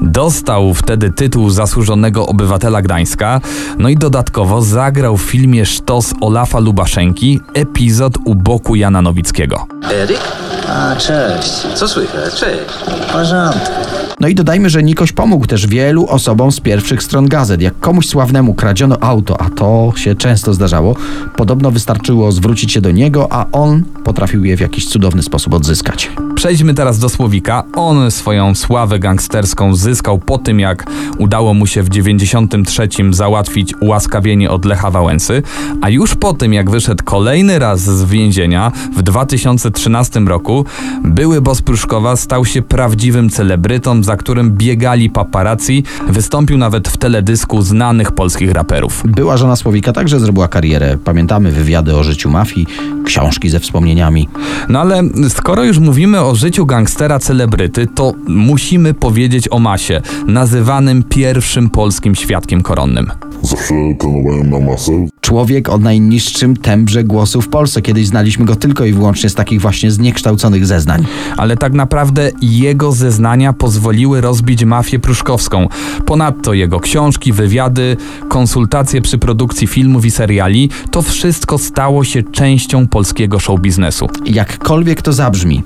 dostał 0.02 0.74
wtedy 0.74 1.10
tytuł 1.10 1.50
zasłużonego 1.50 2.26
obywatela 2.26 2.82
Gdańska, 2.82 3.40
no 3.78 3.88
i 3.88 3.96
dodatkowo 3.96 4.62
zagrał 4.62 5.16
w 5.16 5.22
filmie 5.22 5.66
Sztos 5.66 6.14
Olafa 6.20 6.58
Lubaszenki, 6.58 7.40
epizod 7.54 8.14
u 8.24 8.34
boku 8.34 8.76
Jana 8.76 9.02
Nowickiego. 9.02 9.66
Eryk? 9.90 10.20
A, 10.68 10.96
cześć. 10.96 11.50
Co 11.74 11.88
słychać? 11.88 12.34
Cześć. 12.34 12.60
W 13.08 13.12
porządku. 13.12 14.01
No 14.22 14.28
i 14.28 14.34
dodajmy, 14.34 14.70
że 14.70 14.82
Nikoś 14.82 15.12
pomógł 15.12 15.46
też 15.46 15.66
wielu 15.66 16.06
osobom 16.06 16.52
z 16.52 16.60
pierwszych 16.60 17.02
stron 17.02 17.28
gazet. 17.28 17.62
Jak 17.62 17.80
komuś 17.80 18.06
sławnemu 18.06 18.54
kradziono 18.54 18.96
auto, 19.00 19.40
a 19.40 19.50
to 19.50 19.92
się 19.96 20.14
często 20.14 20.54
zdarzało, 20.54 20.96
podobno 21.36 21.70
wystarczyło 21.70 22.32
zwrócić 22.32 22.72
się 22.72 22.80
do 22.80 22.90
niego, 22.90 23.28
a 23.30 23.46
on 23.52 23.82
potrafił 24.04 24.44
je 24.44 24.56
w 24.56 24.60
jakiś 24.60 24.88
cudowny 24.88 25.22
sposób 25.22 25.54
odzyskać. 25.54 26.10
Przejdźmy 26.34 26.74
teraz 26.74 26.98
do 26.98 27.08
Słowika. 27.08 27.62
On 27.74 28.10
swoją 28.10 28.54
sławę 28.54 28.98
gangsterską 28.98 29.74
zyskał 29.74 30.18
po 30.18 30.38
tym, 30.38 30.60
jak 30.60 30.90
udało 31.18 31.54
mu 31.54 31.66
się 31.66 31.82
w 31.82 31.88
93 31.88 32.88
załatwić 33.10 33.74
ułaskawienie 33.80 34.50
od 34.50 34.64
Lecha 34.64 34.90
Wałęsy, 34.90 35.42
a 35.80 35.90
już 35.90 36.14
po 36.14 36.32
tym, 36.32 36.52
jak 36.52 36.70
wyszedł 36.70 37.04
kolejny 37.04 37.58
raz 37.58 37.80
z 37.80 38.04
więzienia 38.04 38.72
w 38.96 39.02
2013 39.02 40.20
roku, 40.20 40.64
były 41.04 41.40
boss 41.40 41.62
Pruszkowa 41.62 42.16
stał 42.16 42.44
się 42.44 42.62
prawdziwym 42.62 43.30
celebrytą, 43.30 44.02
za 44.12 44.16
którym 44.16 44.50
biegali 44.50 45.10
paparazzi, 45.10 45.84
wystąpił 46.08 46.58
nawet 46.58 46.88
w 46.88 46.96
teledysku 46.96 47.62
znanych 47.62 48.12
polskich 48.12 48.52
raperów. 48.52 49.02
Była 49.04 49.36
żona 49.36 49.56
Słowika 49.56 49.92
także 49.92 50.20
zrobiła 50.20 50.48
karierę. 50.48 50.98
Pamiętamy 51.04 51.50
wywiady 51.50 51.96
o 51.96 52.04
życiu 52.04 52.30
mafii, 52.30 52.66
książki 53.04 53.48
ze 53.48 53.60
wspomnieniami. 53.60 54.28
No 54.68 54.80
ale 54.80 55.02
skoro 55.28 55.64
już 55.64 55.78
mówimy 55.78 56.20
o 56.20 56.34
życiu 56.34 56.66
gangstera 56.66 57.18
celebryty, 57.18 57.86
to 57.86 58.12
musimy 58.28 58.94
powiedzieć 58.94 59.48
o 59.50 59.58
Masie, 59.58 60.02
nazywanym 60.26 61.02
pierwszym 61.02 61.70
polskim 61.70 62.14
świadkiem 62.14 62.62
koronnym. 62.62 63.10
Zawsze 63.42 63.74
trenowałem 63.98 64.50
na 64.50 64.58
masę. 64.58 65.11
Człowiek 65.32 65.68
o 65.68 65.78
najniższym 65.78 66.56
tembrze 66.56 67.04
głosu 67.04 67.42
w 67.42 67.48
Polsce. 67.48 67.82
Kiedyś 67.82 68.06
znaliśmy 68.06 68.44
go 68.44 68.56
tylko 68.56 68.84
i 68.84 68.92
wyłącznie 68.92 69.30
z 69.30 69.34
takich 69.34 69.60
właśnie 69.60 69.90
zniekształconych 69.90 70.66
zeznań. 70.66 71.06
Ale 71.36 71.56
tak 71.56 71.72
naprawdę 71.72 72.30
jego 72.42 72.92
zeznania 72.92 73.52
pozwoliły 73.52 74.20
rozbić 74.20 74.64
mafię 74.64 74.98
pruszkowską. 74.98 75.68
Ponadto 76.06 76.52
jego 76.52 76.80
książki, 76.80 77.32
wywiady, 77.32 77.96
konsultacje 78.28 79.02
przy 79.02 79.18
produkcji 79.18 79.66
filmów 79.66 80.04
i 80.04 80.10
seriali 80.10 80.70
to 80.90 81.02
wszystko 81.02 81.58
stało 81.58 82.04
się 82.04 82.22
częścią 82.22 82.86
polskiego 82.86 83.38
show 83.38 83.60
biznesu. 83.60 84.08
Jakkolwiek 84.26 85.02
to 85.02 85.12
zabrzmi, 85.12 85.62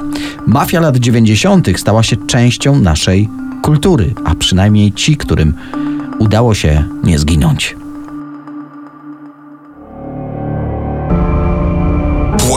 mafia 0.46 0.80
lat 0.80 0.96
90. 0.96 1.68
stała 1.76 2.02
się 2.02 2.16
częścią 2.16 2.78
naszej 2.78 3.28
kultury, 3.62 4.14
a 4.24 4.34
przynajmniej 4.34 4.92
ci, 4.92 5.16
którym 5.16 5.54
udało 6.18 6.54
się 6.54 6.84
nie 7.04 7.18
zginąć. 7.18 7.76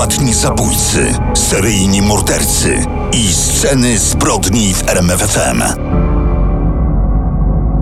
Płatni 0.10 0.34
zabójcy, 0.34 1.13
seryjni 1.34 2.02
mordercy 2.02 2.86
i 3.13 3.34
sceny 3.34 3.98
zbrodni 4.00 4.74
w 4.74 4.89
RMFFM. 4.89 5.63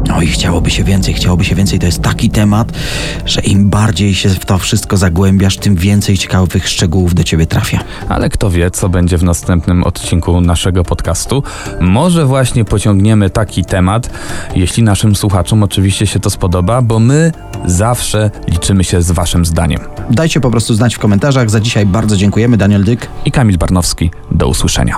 No 0.08 0.22
i 0.22 0.28
chciałoby 0.28 0.70
się 0.70 0.84
więcej, 0.84 1.13
chciałoby 1.13 1.46
się 1.46 1.56
więcej. 1.56 1.80
To 1.80 1.86
jest 1.86 2.02
taki 2.02 2.30
temat, 2.30 2.72
że 3.26 3.41
im 3.41 3.70
bardziej 3.70 4.15
się 4.15 4.30
w 4.30 4.46
to 4.46 4.58
wszystko 4.58 4.98
zagłębiasz, 4.98 5.58
tym 5.58 5.76
więcej 5.76 6.17
ciekawych 6.17 6.70
szczegółów 6.70 7.13
do 7.13 7.24
ciebie 7.24 7.46
trafia. 7.46 7.80
Ale 8.10 8.30
kto 8.30 8.50
wie, 8.50 8.72
co 8.72 8.89
będzie 8.89 9.17
w 9.17 9.24
następnym 9.24 9.84
odcinku 9.84 10.41
naszego 10.41 10.84
podcastu. 10.84 11.43
Może 11.82 12.26
właśnie 12.26 12.65
pociągniemy 12.65 13.30
taki 13.30 13.65
temat, 13.65 14.10
jeśli 14.56 14.84
naszym 14.84 15.15
słuchaczom 15.15 15.63
oczywiście 15.63 16.08
się 16.08 16.20
to 16.20 16.30
spodoba, 16.30 16.82
bo 16.82 17.00
my 17.00 17.32
zawsze 17.65 18.32
liczymy 18.48 18.84
się 18.84 19.02
z 19.02 19.12
waszym 19.12 19.46
zdaniem. 19.46 19.80
Dajcie 20.10 20.39
po 20.39 20.52
prostu 20.52 20.74
znać 20.74 20.96
w 20.96 21.00
komentarzach. 21.00 21.50
Za 21.50 21.60
dzisiaj 21.60 21.86
bardzo 21.86 22.17
dziękujemy. 22.17 22.58
Daniel 22.58 22.84
Dyk. 22.84 23.08
I 23.26 23.32
Kamil 23.32 23.58
Barnowski, 23.58 24.12
do 24.32 24.48
usłyszenia. 24.48 24.98